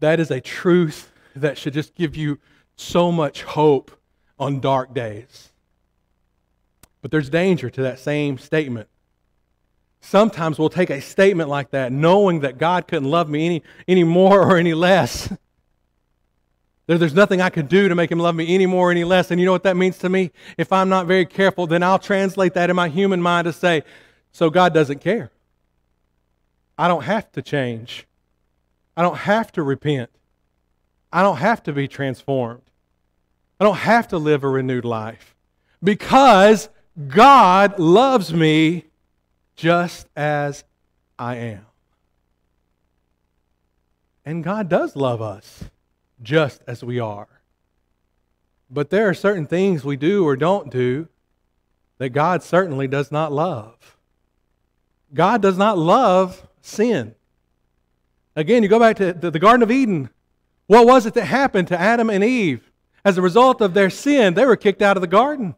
That 0.00 0.20
is 0.20 0.30
a 0.30 0.40
truth 0.40 1.10
that 1.36 1.58
should 1.58 1.74
just 1.74 1.94
give 1.94 2.16
you 2.16 2.38
so 2.76 3.12
much 3.12 3.42
hope 3.42 3.90
on 4.38 4.60
dark 4.60 4.94
days. 4.94 5.50
But 7.02 7.10
there's 7.10 7.28
danger 7.28 7.68
to 7.68 7.82
that 7.82 7.98
same 7.98 8.38
statement. 8.38 8.88
Sometimes 10.00 10.58
we'll 10.58 10.68
take 10.68 10.90
a 10.90 11.00
statement 11.00 11.48
like 11.48 11.70
that, 11.70 11.92
knowing 11.92 12.40
that 12.40 12.58
God 12.58 12.86
couldn't 12.86 13.10
love 13.10 13.28
me 13.28 13.46
any, 13.46 13.62
any 13.86 14.04
more 14.04 14.40
or 14.40 14.56
any 14.56 14.74
less. 14.74 15.32
There, 16.86 16.96
there's 16.96 17.14
nothing 17.14 17.40
I 17.40 17.50
could 17.50 17.68
do 17.68 17.88
to 17.88 17.94
make 17.94 18.10
him 18.10 18.18
love 18.18 18.34
me 18.34 18.54
any 18.54 18.66
more 18.66 18.88
or 18.88 18.90
any 18.90 19.04
less. 19.04 19.30
And 19.30 19.40
you 19.40 19.46
know 19.46 19.52
what 19.52 19.64
that 19.64 19.76
means 19.76 19.98
to 19.98 20.08
me? 20.08 20.30
If 20.56 20.72
I'm 20.72 20.88
not 20.88 21.06
very 21.06 21.26
careful, 21.26 21.66
then 21.66 21.82
I'll 21.82 21.98
translate 21.98 22.54
that 22.54 22.70
in 22.70 22.76
my 22.76 22.88
human 22.88 23.20
mind 23.20 23.44
to 23.44 23.52
say, 23.52 23.82
so 24.32 24.50
God 24.50 24.72
doesn't 24.72 25.00
care. 25.00 25.30
I 26.78 26.88
don't 26.88 27.02
have 27.02 27.30
to 27.32 27.42
change. 27.42 28.06
I 28.96 29.02
don't 29.02 29.18
have 29.18 29.52
to 29.52 29.62
repent. 29.62 30.10
I 31.12 31.22
don't 31.22 31.36
have 31.36 31.62
to 31.64 31.72
be 31.72 31.88
transformed. 31.88 32.62
I 33.60 33.64
don't 33.64 33.76
have 33.76 34.08
to 34.08 34.18
live 34.18 34.44
a 34.44 34.48
renewed 34.48 34.84
life 34.84 35.34
because 35.82 36.68
God 37.08 37.78
loves 37.78 38.32
me 38.32 38.84
just 39.58 40.06
as 40.16 40.62
I 41.18 41.34
am. 41.34 41.66
And 44.24 44.44
God 44.44 44.68
does 44.68 44.94
love 44.94 45.20
us 45.20 45.64
just 46.22 46.62
as 46.68 46.84
we 46.84 47.00
are. 47.00 47.28
But 48.70 48.90
there 48.90 49.08
are 49.08 49.14
certain 49.14 49.46
things 49.46 49.84
we 49.84 49.96
do 49.96 50.24
or 50.24 50.36
don't 50.36 50.70
do 50.70 51.08
that 51.98 52.10
God 52.10 52.44
certainly 52.44 52.86
does 52.86 53.10
not 53.10 53.32
love. 53.32 53.96
God 55.12 55.42
does 55.42 55.58
not 55.58 55.76
love 55.76 56.46
sin. 56.60 57.16
Again, 58.36 58.62
you 58.62 58.68
go 58.68 58.78
back 58.78 58.96
to 58.98 59.12
the 59.12 59.38
Garden 59.40 59.64
of 59.64 59.72
Eden. 59.72 60.10
What 60.68 60.86
was 60.86 61.04
it 61.04 61.14
that 61.14 61.24
happened 61.24 61.66
to 61.68 61.80
Adam 61.80 62.10
and 62.10 62.22
Eve? 62.22 62.70
As 63.04 63.18
a 63.18 63.22
result 63.22 63.60
of 63.60 63.74
their 63.74 63.90
sin, 63.90 64.34
they 64.34 64.46
were 64.46 64.56
kicked 64.56 64.82
out 64.82 64.96
of 64.96 65.00
the 65.00 65.08
garden. 65.08 65.56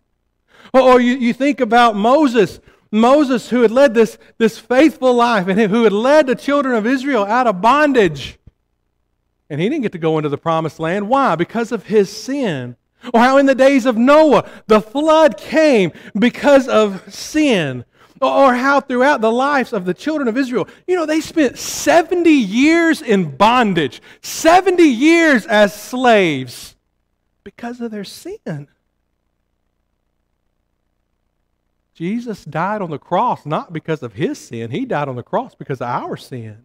Or 0.73 1.01
you, 1.01 1.17
you 1.17 1.35
think 1.35 1.61
about 1.61 1.97
Moses 1.97 2.61
Moses, 2.93 3.51
who 3.51 3.63
had 3.63 3.71
led 3.71 3.95
this, 3.95 4.19
this 4.39 4.59
faithful 4.59 5.15
life 5.15 5.47
and 5.47 5.61
who 5.61 5.85
had 5.85 5.93
led 5.93 6.27
the 6.27 6.35
children 6.35 6.75
of 6.75 6.87
Israel 6.87 7.25
out 7.25 7.47
of 7.47 7.61
bondage. 7.61 8.39
And 9.49 9.61
he 9.61 9.69
didn't 9.69 9.83
get 9.83 9.93
to 9.93 9.99
go 9.99 10.19
into 10.19 10.29
the 10.29 10.39
promised 10.39 10.81
land. 10.81 11.09
Why? 11.09 11.35
Because 11.35 11.73
of 11.73 11.87
his 11.87 12.11
sin. 12.11 12.77
Or 13.15 13.21
how 13.21 13.39
in 13.39 13.47
the 13.47 13.55
days 13.55 13.87
of 13.87 13.97
Noah, 13.97 14.49
the 14.67 14.81
flood 14.81 15.37
came 15.37 15.93
because 16.19 16.69
of 16.69 17.13
sin. 17.13 17.85
Or 18.21 18.55
how 18.55 18.81
throughout 18.81 19.23
the 19.23 19.33
lives 19.33 19.73
of 19.73 19.87
the 19.87 19.95
children 19.95 20.29
of 20.29 20.37
Israel, 20.37 20.69
you 20.87 20.95
know, 20.95 21.07
they 21.07 21.21
spent 21.21 21.59
70 21.59 22.29
years 22.31 23.01
in 23.01 23.35
bondage, 23.37 24.03
70 24.21 24.83
years 24.83 25.47
as 25.47 25.75
slaves 25.75 26.77
because 27.43 27.81
of 27.81 27.91
their 27.91 28.05
sin. 28.05 28.69
Jesus 32.01 32.47
died 32.47 32.81
on 32.81 32.89
the 32.89 32.99
cross 32.99 33.45
not 33.45 33.75
because 33.75 34.03
of 34.03 34.15
his 34.15 34.39
sin, 34.39 34.71
he 34.71 34.87
died 34.87 35.07
on 35.07 35.17
the 35.17 35.23
cross 35.23 35.55
because 35.55 35.83
of 35.83 35.89
our 35.89 36.17
sin. 36.17 36.65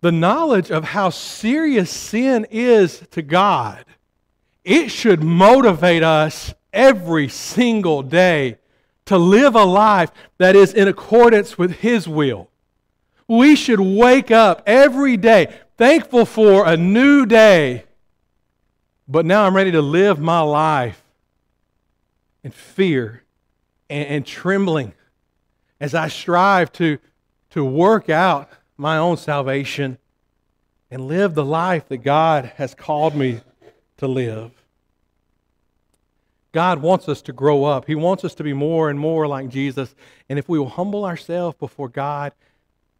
The 0.00 0.10
knowledge 0.10 0.68
of 0.72 0.82
how 0.82 1.10
serious 1.10 1.92
sin 1.92 2.48
is 2.50 3.06
to 3.12 3.22
God, 3.22 3.84
it 4.64 4.88
should 4.88 5.22
motivate 5.22 6.02
us 6.02 6.52
every 6.72 7.28
single 7.28 8.02
day 8.02 8.58
to 9.04 9.16
live 9.16 9.54
a 9.54 9.64
life 9.64 10.10
that 10.38 10.56
is 10.56 10.74
in 10.74 10.88
accordance 10.88 11.56
with 11.56 11.76
His 11.76 12.08
will. 12.08 12.50
We 13.28 13.54
should 13.54 13.78
wake 13.78 14.32
up 14.32 14.64
every 14.66 15.16
day 15.16 15.54
thankful 15.78 16.26
for 16.26 16.66
a 16.66 16.76
new 16.76 17.26
day, 17.26 17.84
but 19.06 19.24
now 19.24 19.44
I'm 19.44 19.54
ready 19.54 19.70
to 19.70 19.80
live 19.80 20.18
my 20.18 20.40
life 20.40 21.00
and 22.44 22.54
fear 22.54 23.24
and, 23.88 24.06
and 24.08 24.26
trembling 24.26 24.92
as 25.80 25.94
I 25.94 26.08
strive 26.08 26.72
to, 26.72 26.98
to 27.50 27.64
work 27.64 28.08
out 28.08 28.50
my 28.76 28.96
own 28.96 29.16
salvation 29.16 29.98
and 30.90 31.06
live 31.06 31.34
the 31.34 31.44
life 31.44 31.88
that 31.88 31.98
God 31.98 32.52
has 32.56 32.74
called 32.74 33.14
me 33.14 33.40
to 33.98 34.08
live. 34.08 34.50
God 36.52 36.82
wants 36.82 37.08
us 37.08 37.22
to 37.22 37.32
grow 37.32 37.64
up. 37.64 37.86
He 37.86 37.94
wants 37.94 38.24
us 38.24 38.34
to 38.36 38.42
be 38.42 38.52
more 38.52 38.90
and 38.90 38.98
more 38.98 39.28
like 39.28 39.48
Jesus. 39.48 39.94
And 40.28 40.38
if 40.38 40.48
we 40.48 40.58
will 40.58 40.68
humble 40.68 41.04
ourselves 41.04 41.56
before 41.58 41.88
God, 41.88 42.32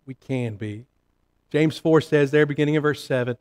we 0.07 0.15
can 0.15 0.55
be. 0.55 0.87
James 1.51 1.77
4 1.79 2.01
says 2.01 2.31
there, 2.31 2.47
beginning 2.47 2.77
in 2.77 2.83
verse 2.83 3.03
7 3.05 3.37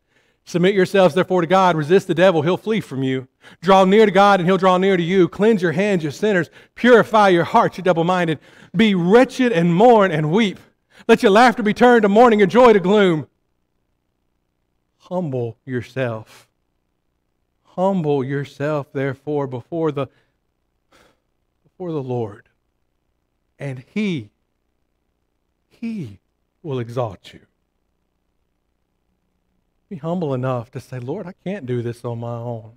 Submit 0.49 0.73
yourselves, 0.73 1.13
therefore, 1.13 1.41
to 1.41 1.47
God. 1.47 1.75
Resist 1.75 2.07
the 2.07 2.15
devil, 2.15 2.41
he'll 2.41 2.57
flee 2.57 2.81
from 2.81 3.03
you. 3.03 3.27
Draw 3.61 3.85
near 3.85 4.07
to 4.07 4.11
God, 4.11 4.39
and 4.39 4.49
he'll 4.49 4.57
draw 4.57 4.79
near 4.79 4.97
to 4.97 5.03
you. 5.03 5.27
Cleanse 5.27 5.61
your 5.61 5.73
hands, 5.73 6.03
you 6.03 6.09
sinners. 6.09 6.49
Purify 6.73 7.27
your 7.27 7.43
hearts, 7.43 7.77
you 7.77 7.83
double 7.83 8.03
minded. 8.03 8.39
Be 8.75 8.95
wretched 8.95 9.51
and 9.51 9.75
mourn 9.75 10.11
and 10.11 10.31
weep. 10.31 10.59
Let 11.07 11.21
your 11.21 11.31
laughter 11.31 11.61
be 11.61 11.75
turned 11.75 12.01
to 12.01 12.09
mourning, 12.09 12.39
your 12.39 12.47
joy 12.47 12.73
to 12.73 12.79
gloom. 12.79 13.27
Humble 14.97 15.55
yourself. 15.65 16.47
Humble 17.75 18.23
yourself, 18.23 18.91
therefore, 18.91 19.45
before 19.45 19.91
the, 19.91 20.07
before 21.61 21.91
the 21.91 22.01
Lord. 22.01 22.49
And 23.59 23.83
he, 23.93 24.31
he 25.69 26.17
will 26.63 26.79
exalt 26.79 27.33
you. 27.35 27.41
Be 29.89 29.95
humble 29.95 30.35
enough 30.35 30.69
to 30.71 30.79
say, 30.79 30.99
Lord, 30.99 31.25
I 31.25 31.33
can't 31.43 31.65
do 31.65 31.81
this 31.81 32.05
on 32.05 32.19
my 32.19 32.35
own. 32.35 32.73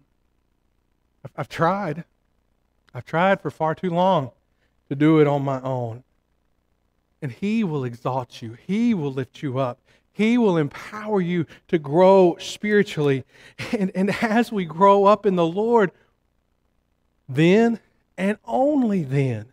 I've, 1.37 1.48
tried. 1.48 2.05
I've 2.94 3.05
tried 3.05 3.40
for 3.40 3.51
far 3.51 3.75
too 3.75 3.90
long 3.90 4.31
to 4.88 4.94
do 4.94 5.20
it 5.20 5.27
on 5.27 5.44
my 5.44 5.61
own. 5.61 6.05
And 7.20 7.31
He 7.31 7.62
will 7.64 7.85
exalt 7.85 8.40
you, 8.40 8.57
He 8.66 8.94
will 8.94 9.12
lift 9.12 9.42
you 9.42 9.59
up. 9.59 9.79
He 10.14 10.37
will 10.37 10.59
empower 10.59 11.22
you 11.22 11.46
to 11.68 11.79
grow 11.79 12.37
spiritually. 12.38 13.25
And, 13.72 13.90
and 13.94 14.11
as 14.22 14.53
we 14.53 14.66
grow 14.66 15.07
up 15.07 15.25
in 15.25 15.37
the 15.37 15.46
Lord, 15.46 15.90
then 17.29 17.81
and 18.18 18.37
only 18.44 19.05
then 19.05 19.46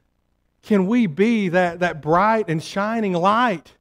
can 0.61 0.87
we 0.87 1.07
be 1.07 1.49
that, 1.49 1.79
that 1.79 2.01
bright 2.01 2.49
and 2.49 2.61
shining 2.61 3.13
light 3.13 3.73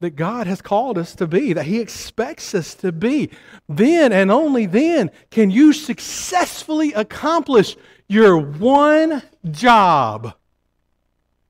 that 0.00 0.16
God 0.16 0.46
has 0.46 0.60
called 0.60 0.98
us 0.98 1.14
to 1.14 1.26
be, 1.26 1.52
that 1.52 1.66
He 1.66 1.80
expects 1.80 2.54
us 2.54 2.74
to 2.76 2.92
be. 2.92 3.30
Then 3.68 4.12
and 4.12 4.30
only 4.30 4.66
then 4.66 5.10
can 5.30 5.50
you 5.50 5.72
successfully 5.72 6.92
accomplish 6.92 7.76
your 8.08 8.36
one 8.36 9.22
job. 9.50 10.34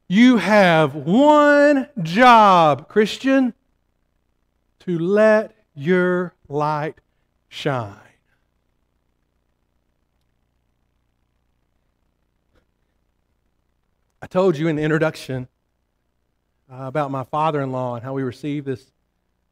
You 0.09 0.37
have 0.37 0.95
one 0.95 1.89
job, 2.03 2.89
Christian, 2.89 3.55
to 4.81 4.99
let 4.99 5.55
your 5.75 6.35
light 6.49 7.01
shine. 7.49 7.97
I 14.23 14.27
told 14.29 14.57
you 14.57 14.69
in 14.69 14.77
the 14.77 14.83
introduction 14.83 15.49
uh, 16.71 16.85
about 16.85 17.11
my 17.11 17.25
father 17.25 17.61
in 17.61 17.73
law 17.73 17.95
and 17.95 18.05
how 18.05 18.13
we 18.13 18.23
received 18.23 18.67
this, 18.67 18.93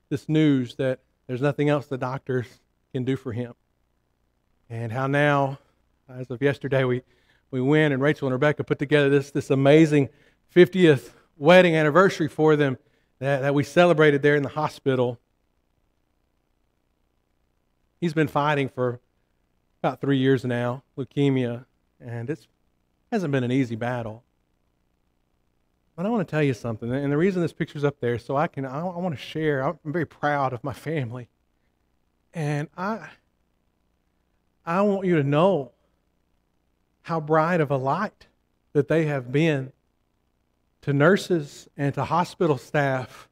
this 0.09 0.29
news 0.29 0.75
that 0.77 1.01
there's 1.27 1.43
nothing 1.43 1.69
else 1.69 1.87
the 1.87 1.99
doctors 1.99 2.47
can 2.93 3.05
do 3.05 3.17
for 3.17 3.33
him. 3.33 3.55
And 4.69 4.91
how 4.91 5.07
now, 5.07 5.59
as 6.09 6.31
of 6.31 6.43
yesterday, 6.43 6.85
we, 6.85 7.03
we 7.51 7.61
went 7.61 7.93
and 7.93 8.03
Rachel 8.03 8.29
and 8.29 8.33
Rebecca 8.33 8.65
put 8.65 8.79
together 8.79 9.09
this, 9.09 9.31
this 9.31 9.51
amazing 9.51 10.09
50th 10.55 11.11
wedding 11.37 11.77
anniversary 11.77 12.29
for 12.29 12.57
them 12.57 12.79
that, 13.19 13.41
that 13.41 13.55
we 13.55 13.63
celebrated 13.63 14.23
there 14.23 14.37
in 14.37 14.43
the 14.43 14.49
hospital. 14.49 15.19
He's 18.01 18.15
been 18.15 18.29
fighting 18.29 18.69
for 18.69 19.01
about 19.83 20.01
three 20.01 20.19
years 20.19 20.45
now, 20.45 20.83
leukemia, 20.97 21.65
and 22.01 22.29
it 22.29 22.47
hasn't 23.13 23.33
been 23.33 23.45
an 23.45 23.53
easy 23.53 23.77
battle. 23.77 24.25
But 25.97 26.07
I 26.07 26.09
want 26.09 26.27
to 26.27 26.31
tell 26.31 26.43
you 26.43 26.55
something, 26.55 26.91
and 26.93 27.13
the 27.13 27.17
reason 27.17 27.41
this 27.41 27.53
picture's 27.53 27.85
up 27.85 28.01
there, 28.01 28.19
so 28.19 28.37
I 28.37 28.49
can, 28.49 28.65
I, 28.65 28.81
I 28.81 28.99
want 28.99 29.15
to 29.15 29.21
share. 29.21 29.63
I'm 29.63 29.79
very 29.85 30.07
proud 30.07 30.53
of 30.53 30.65
my 30.65 30.73
family, 30.73 31.29
and 32.33 32.69
I, 32.77 33.11
I 34.67 34.83
want 34.83 35.07
you 35.07 35.17
to 35.17 35.23
know 35.23 35.71
how 37.03 37.21
bright 37.21 37.61
of 37.61 37.71
a 37.71 37.77
light 37.77 38.27
that 38.73 38.89
they 38.89 39.07
have 39.07 39.31
been 39.31 39.73
to 40.83 40.93
nurses 40.93 41.69
and 41.77 41.95
to 41.95 42.05
hospital 42.05 42.59
staff. 42.59 43.29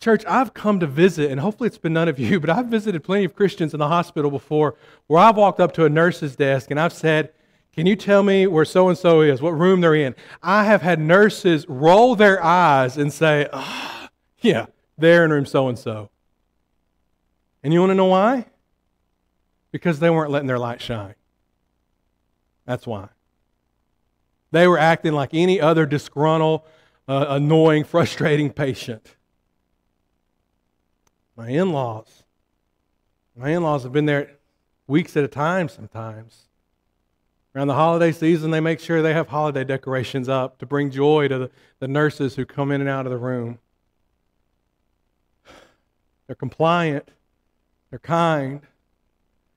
Church, 0.00 0.24
I've 0.26 0.52
come 0.52 0.80
to 0.80 0.86
visit, 0.86 1.30
and 1.30 1.40
hopefully 1.40 1.68
it's 1.68 1.78
been 1.78 1.94
none 1.94 2.08
of 2.08 2.18
you, 2.18 2.40
but 2.40 2.50
I've 2.50 2.66
visited 2.66 3.02
plenty 3.02 3.24
of 3.24 3.34
Christians 3.34 3.72
in 3.72 3.80
the 3.80 3.88
hospital 3.88 4.30
before 4.30 4.76
where 5.06 5.22
I've 5.22 5.36
walked 5.36 5.60
up 5.60 5.72
to 5.74 5.86
a 5.86 5.88
nurse's 5.88 6.36
desk 6.36 6.70
and 6.70 6.78
I've 6.78 6.92
said, 6.92 7.32
Can 7.72 7.86
you 7.86 7.96
tell 7.96 8.22
me 8.22 8.46
where 8.46 8.64
so 8.64 8.88
and 8.88 8.98
so 8.98 9.20
is, 9.20 9.40
what 9.40 9.52
room 9.52 9.80
they're 9.80 9.94
in? 9.94 10.14
I 10.42 10.64
have 10.64 10.82
had 10.82 10.98
nurses 10.98 11.66
roll 11.68 12.16
their 12.16 12.42
eyes 12.42 12.96
and 12.96 13.12
say, 13.12 13.48
oh, 13.52 14.08
Yeah, 14.40 14.66
they're 14.98 15.24
in 15.24 15.30
room 15.30 15.46
so 15.46 15.68
and 15.68 15.78
so. 15.78 16.10
And 17.62 17.72
you 17.72 17.80
want 17.80 17.90
to 17.90 17.94
know 17.94 18.06
why? 18.06 18.46
Because 19.70 20.00
they 20.00 20.10
weren't 20.10 20.30
letting 20.30 20.48
their 20.48 20.58
light 20.58 20.80
shine. 20.80 21.14
That's 22.66 22.86
why. 22.86 23.08
They 24.50 24.66
were 24.66 24.78
acting 24.78 25.12
like 25.12 25.30
any 25.32 25.60
other 25.60 25.86
disgruntled, 25.86 26.62
uh, 27.06 27.26
annoying, 27.28 27.84
frustrating 27.84 28.50
patient. 28.50 29.14
My 31.36 31.50
in 31.50 31.72
laws, 31.72 32.24
my 33.36 33.50
in 33.50 33.62
laws 33.62 33.84
have 33.84 33.92
been 33.92 34.06
there 34.06 34.32
weeks 34.86 35.16
at 35.16 35.24
a 35.24 35.28
time 35.28 35.68
sometimes. 35.68 36.49
Around 37.54 37.68
the 37.68 37.74
holiday 37.74 38.12
season, 38.12 38.50
they 38.52 38.60
make 38.60 38.78
sure 38.78 39.02
they 39.02 39.12
have 39.12 39.28
holiday 39.28 39.64
decorations 39.64 40.28
up 40.28 40.58
to 40.58 40.66
bring 40.66 40.90
joy 40.90 41.28
to 41.28 41.50
the, 41.80 41.88
nurses 41.88 42.36
who 42.36 42.46
come 42.46 42.70
in 42.70 42.80
and 42.80 42.88
out 42.88 43.06
of 43.06 43.10
the 43.10 43.18
room. 43.18 43.58
They're 46.26 46.36
compliant, 46.36 47.10
they're 47.90 47.98
kind, 47.98 48.60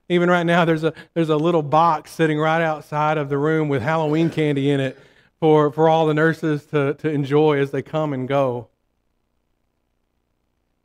even 0.08 0.28
right 0.28 0.44
now, 0.44 0.64
there's 0.64 0.84
a, 0.84 0.92
there's 1.14 1.30
a 1.30 1.36
little 1.36 1.62
box 1.62 2.10
sitting 2.10 2.38
right 2.38 2.60
outside 2.60 3.16
of 3.16 3.28
the 3.28 3.38
room 3.38 3.68
with 3.68 3.82
Halloween 3.82 4.28
candy 4.28 4.70
in 4.70 4.80
it 4.80 4.98
for, 5.40 5.72
for 5.72 5.88
all 5.88 6.06
the 6.06 6.14
nurses 6.14 6.66
to, 6.66 6.94
to 6.94 7.08
enjoy 7.08 7.58
as 7.58 7.70
they 7.70 7.80
come 7.80 8.12
and 8.12 8.28
go. 8.28 8.68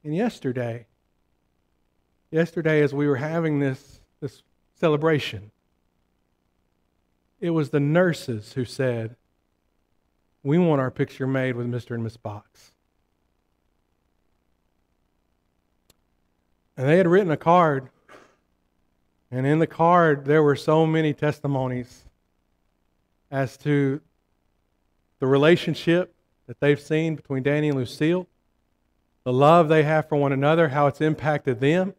And 0.03 0.15
yesterday, 0.15 0.85
yesterday, 2.31 2.81
as 2.81 2.93
we 2.93 3.07
were 3.07 3.17
having 3.17 3.59
this, 3.59 3.99
this 4.21 4.41
celebration, 4.75 5.51
it 7.39 7.51
was 7.51 7.69
the 7.69 7.79
nurses 7.79 8.53
who 8.53 8.65
said, 8.65 9.15
We 10.43 10.57
want 10.57 10.81
our 10.81 10.91
picture 10.91 11.27
made 11.27 11.55
with 11.55 11.67
Mr. 11.67 11.95
and 11.95 12.03
Miss 12.03 12.17
Box. 12.17 12.71
And 16.77 16.87
they 16.87 16.97
had 16.97 17.07
written 17.07 17.31
a 17.31 17.37
card 17.37 17.89
and 19.31 19.45
in 19.45 19.59
the 19.59 19.67
card, 19.67 20.25
there 20.25 20.41
were 20.41 20.55
so 20.55 20.85
many 20.85 21.13
testimonies 21.13 22.05
as 23.29 23.57
to 23.57 24.01
the 25.19 25.27
relationship 25.27 26.15
that 26.47 26.59
they've 26.59 26.79
seen 26.79 27.15
between 27.15 27.43
Danny 27.43 27.69
and 27.69 27.77
Lucille, 27.77 28.27
the 29.23 29.33
love 29.33 29.69
they 29.69 29.83
have 29.83 30.09
for 30.09 30.15
one 30.15 30.31
another, 30.31 30.69
how 30.69 30.87
it's 30.87 31.01
impacted 31.01 31.59
them, 31.59 31.93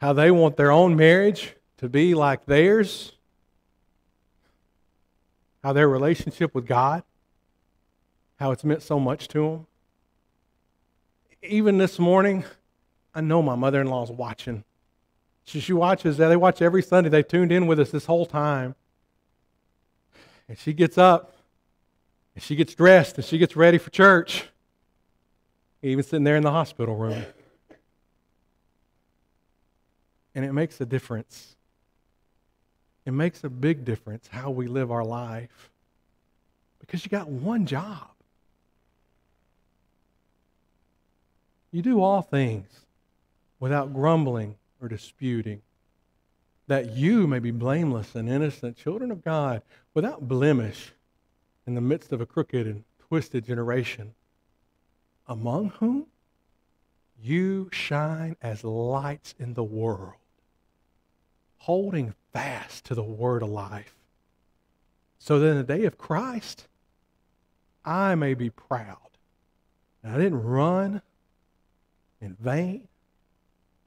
how 0.00 0.12
they 0.12 0.30
want 0.30 0.56
their 0.56 0.70
own 0.70 0.94
marriage 0.94 1.56
to 1.78 1.88
be 1.88 2.14
like 2.14 2.46
theirs, 2.46 3.15
how 5.62 5.72
their 5.72 5.88
relationship 5.88 6.54
with 6.54 6.66
God, 6.66 7.02
how 8.36 8.50
it's 8.52 8.64
meant 8.64 8.82
so 8.82 9.00
much 9.00 9.28
to 9.28 9.50
them. 9.50 9.66
Even 11.42 11.78
this 11.78 11.98
morning, 11.98 12.44
I 13.14 13.20
know 13.20 13.42
my 13.42 13.54
mother 13.54 13.80
in 13.80 13.86
law 13.86 14.02
is 14.04 14.10
watching 14.10 14.64
she, 15.46 15.60
she 15.60 15.72
watches. 15.72 16.16
They 16.16 16.36
watch 16.36 16.60
every 16.60 16.82
Sunday. 16.82 17.08
They 17.08 17.22
tuned 17.22 17.52
in 17.52 17.68
with 17.68 17.78
us 17.78 17.90
this 17.90 18.04
whole 18.04 18.26
time. 18.26 18.74
And 20.48 20.58
she 20.58 20.72
gets 20.72 20.98
up 20.98 21.36
and 22.34 22.42
she 22.42 22.56
gets 22.56 22.74
dressed 22.74 23.16
and 23.16 23.24
she 23.24 23.38
gets 23.38 23.54
ready 23.54 23.78
for 23.78 23.90
church. 23.90 24.48
Even 25.82 26.02
sitting 26.02 26.24
there 26.24 26.36
in 26.36 26.42
the 26.42 26.50
hospital 26.50 26.96
room. 26.96 27.24
And 30.34 30.44
it 30.44 30.52
makes 30.52 30.80
a 30.80 30.84
difference. 30.84 31.55
It 33.06 33.12
makes 33.12 33.44
a 33.44 33.48
big 33.48 33.84
difference 33.84 34.28
how 34.28 34.50
we 34.50 34.66
live 34.66 34.90
our 34.90 35.04
life. 35.04 35.70
Because 36.80 37.04
you 37.04 37.10
got 37.10 37.28
one 37.28 37.64
job. 37.64 38.08
You 41.70 41.82
do 41.82 42.02
all 42.02 42.20
things 42.20 42.68
without 43.60 43.94
grumbling 43.94 44.56
or 44.80 44.88
disputing, 44.88 45.62
that 46.66 46.96
you 46.96 47.26
may 47.26 47.38
be 47.38 47.50
blameless 47.50 48.14
and 48.14 48.28
innocent, 48.28 48.76
children 48.76 49.10
of 49.10 49.24
God, 49.24 49.62
without 49.94 50.28
blemish 50.28 50.92
in 51.66 51.74
the 51.74 51.80
midst 51.80 52.12
of 52.12 52.20
a 52.20 52.26
crooked 52.26 52.66
and 52.66 52.84
twisted 53.08 53.46
generation, 53.46 54.14
among 55.26 55.70
whom 55.70 56.06
you 57.22 57.68
shine 57.72 58.36
as 58.42 58.64
lights 58.64 59.34
in 59.38 59.54
the 59.54 59.64
world, 59.64 60.14
holding 61.58 62.14
fast 62.32 62.84
to 62.86 62.94
the 62.94 63.02
word 63.02 63.42
of 63.42 63.48
life, 63.48 63.94
so 65.18 65.38
that 65.38 65.46
in 65.46 65.56
the 65.56 65.62
day 65.62 65.84
of 65.84 65.98
Christ, 65.98 66.68
I 67.84 68.14
may 68.14 68.34
be 68.34 68.50
proud. 68.50 68.98
And 70.02 70.14
I 70.14 70.18
didn't 70.18 70.42
run 70.42 71.02
in 72.20 72.34
vain 72.34 72.88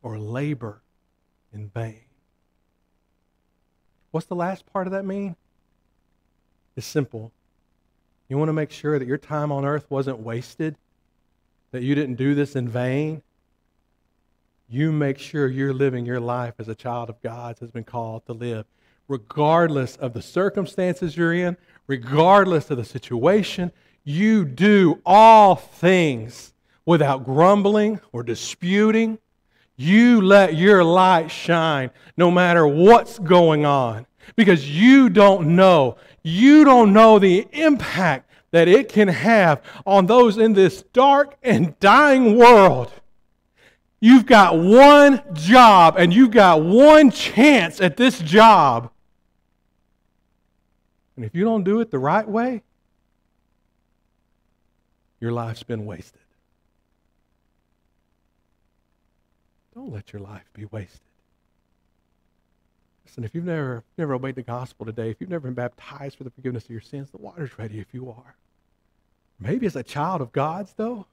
or 0.02 0.18
labor 0.18 0.82
in 1.54 1.70
vain. 1.70 2.02
What's 4.12 4.28
the 4.28 4.36
last 4.36 4.66
part 4.66 4.88
of 4.88 4.94
that 4.94 5.06
mean? 5.06 5.36
It's 6.76 6.88
simple. 6.88 7.32
You 8.28 8.38
want 8.38 8.50
to 8.50 8.54
make 8.54 8.72
sure 8.72 9.00
that 9.00 9.08
your 9.08 9.18
time 9.18 9.52
on 9.52 9.66
earth 9.66 9.86
wasn't 9.90 10.20
wasted, 10.20 10.76
that 11.72 11.84
you 11.84 11.96
didn't 11.96 12.16
do 12.16 12.36
this 12.36 12.56
in 12.56 12.68
vain. 12.68 13.22
You 14.70 14.92
make 14.92 15.18
sure 15.18 15.48
you're 15.48 15.74
living 15.74 16.06
your 16.06 16.20
life 16.20 16.54
as 16.60 16.68
a 16.68 16.76
child 16.76 17.10
of 17.10 17.22
God 17.22 17.58
has 17.60 17.72
been 17.72 17.84
called 17.84 18.26
to 18.28 18.34
live, 18.34 18.66
regardless 19.08 19.96
of 19.96 20.14
the 20.14 20.22
circumstances 20.22 21.18
you're 21.18 21.34
in, 21.34 21.58
regardless 21.88 22.70
of 22.70 22.78
the 22.78 22.86
situation. 22.86 23.72
You 24.04 24.46
do 24.46 25.02
all 25.06 25.56
things 25.56 26.54
without 26.86 27.26
grumbling 27.26 28.00
or 28.12 28.24
disputing 28.24 29.18
you 29.80 30.20
let 30.20 30.58
your 30.58 30.84
light 30.84 31.32
shine 31.32 31.92
no 32.18 32.30
matter 32.30 32.68
what's 32.68 33.18
going 33.18 33.66
on 33.66 34.06
because 34.36 34.70
you 34.70 35.10
don't 35.10 35.56
know. 35.56 35.96
You 36.22 36.66
don't 36.66 36.92
know 36.92 37.18
the 37.18 37.48
impact 37.54 38.30
that 38.52 38.68
it 38.68 38.90
can 38.90 39.08
have 39.08 39.64
on 39.86 40.06
those 40.06 40.38
in 40.38 40.52
this 40.52 40.84
dark 40.92 41.38
and 41.42 41.80
dying 41.80 42.38
world. 42.38 42.92
You've 44.00 44.26
got 44.26 44.58
one 44.58 45.22
job 45.34 45.96
and 45.98 46.14
you've 46.14 46.32
got 46.32 46.62
one 46.62 47.12
chance 47.12 47.82
at 47.82 47.98
this 47.98 48.20
job. 48.20 48.92
And 51.16 51.26
if 51.26 51.36
you 51.36 51.44
don't 51.44 51.64
do 51.64 51.82
it 51.82 51.92
the 51.92 52.00
right 52.00 52.28
way, 52.28 52.64
your 55.20 55.34
life's 55.34 55.64
been 55.64 55.86
wasted. 55.86 56.22
Don't 59.76 59.92
let 59.92 60.14
your 60.14 60.22
life 60.22 60.46
be 60.54 60.66
wasted. 60.66 61.02
Listen, 63.06 63.24
if 63.24 63.36
you've 63.36 63.46
never, 63.46 63.84
never 63.98 64.14
obeyed 64.14 64.36
the 64.36 64.44
gospel 64.44 64.86
today, 64.86 65.10
if 65.10 65.20
you've 65.20 65.30
never 65.30 65.48
been 65.48 65.56
baptized 65.56 66.18
for 66.18 66.24
the 66.24 66.30
forgiveness 66.30 66.64
of 66.66 66.70
your 66.70 66.80
sins, 66.80 67.10
the 67.10 67.18
water's 67.18 67.58
ready 67.58 67.80
if 67.80 67.94
you 67.94 68.10
are. 68.10 68.36
Maybe 69.40 69.66
as 69.66 69.76
a 69.76 69.84
child 69.84 70.22
of 70.22 70.32
God's, 70.32 70.74
though, 70.74 71.06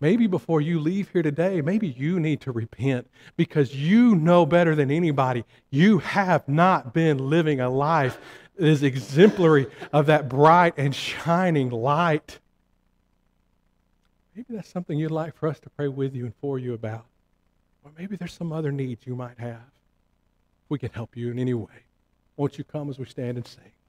maybe 0.00 0.26
before 0.26 0.60
you 0.60 0.80
leave 0.80 1.10
here 1.10 1.22
today, 1.22 1.60
maybe 1.60 1.88
you 1.88 2.18
need 2.18 2.40
to 2.42 2.52
repent 2.52 3.08
because 3.36 3.74
you 3.74 4.16
know 4.16 4.44
better 4.46 4.74
than 4.74 4.90
anybody. 4.90 5.44
You 5.70 5.98
have 5.98 6.48
not 6.48 6.92
been 6.92 7.18
living 7.18 7.60
a 7.60 7.68
life 7.70 8.18
that 8.56 8.66
is 8.66 8.82
exemplary 8.82 9.66
of 9.92 10.06
that 10.06 10.28
bright 10.28 10.74
and 10.76 10.94
shining 10.94 11.70
light. 11.70 12.38
Maybe 14.34 14.46
that's 14.50 14.70
something 14.70 14.98
you'd 14.98 15.10
like 15.10 15.36
for 15.36 15.48
us 15.48 15.60
to 15.60 15.70
pray 15.70 15.88
with 15.88 16.14
you 16.14 16.24
and 16.24 16.34
for 16.40 16.58
you 16.58 16.74
about. 16.74 17.06
Or 17.84 17.92
maybe 17.98 18.16
there's 18.16 18.32
some 18.32 18.52
other 18.52 18.72
needs 18.72 19.06
you 19.06 19.14
might 19.14 19.38
have. 19.38 19.60
We 20.68 20.78
can 20.78 20.90
help 20.90 21.16
you 21.16 21.30
in 21.30 21.38
any 21.38 21.54
way. 21.54 21.84
Won't 22.36 22.56
you 22.56 22.64
come 22.64 22.88
as 22.88 22.98
we 22.98 23.04
stand 23.06 23.36
and 23.36 23.46
sing? 23.46 23.72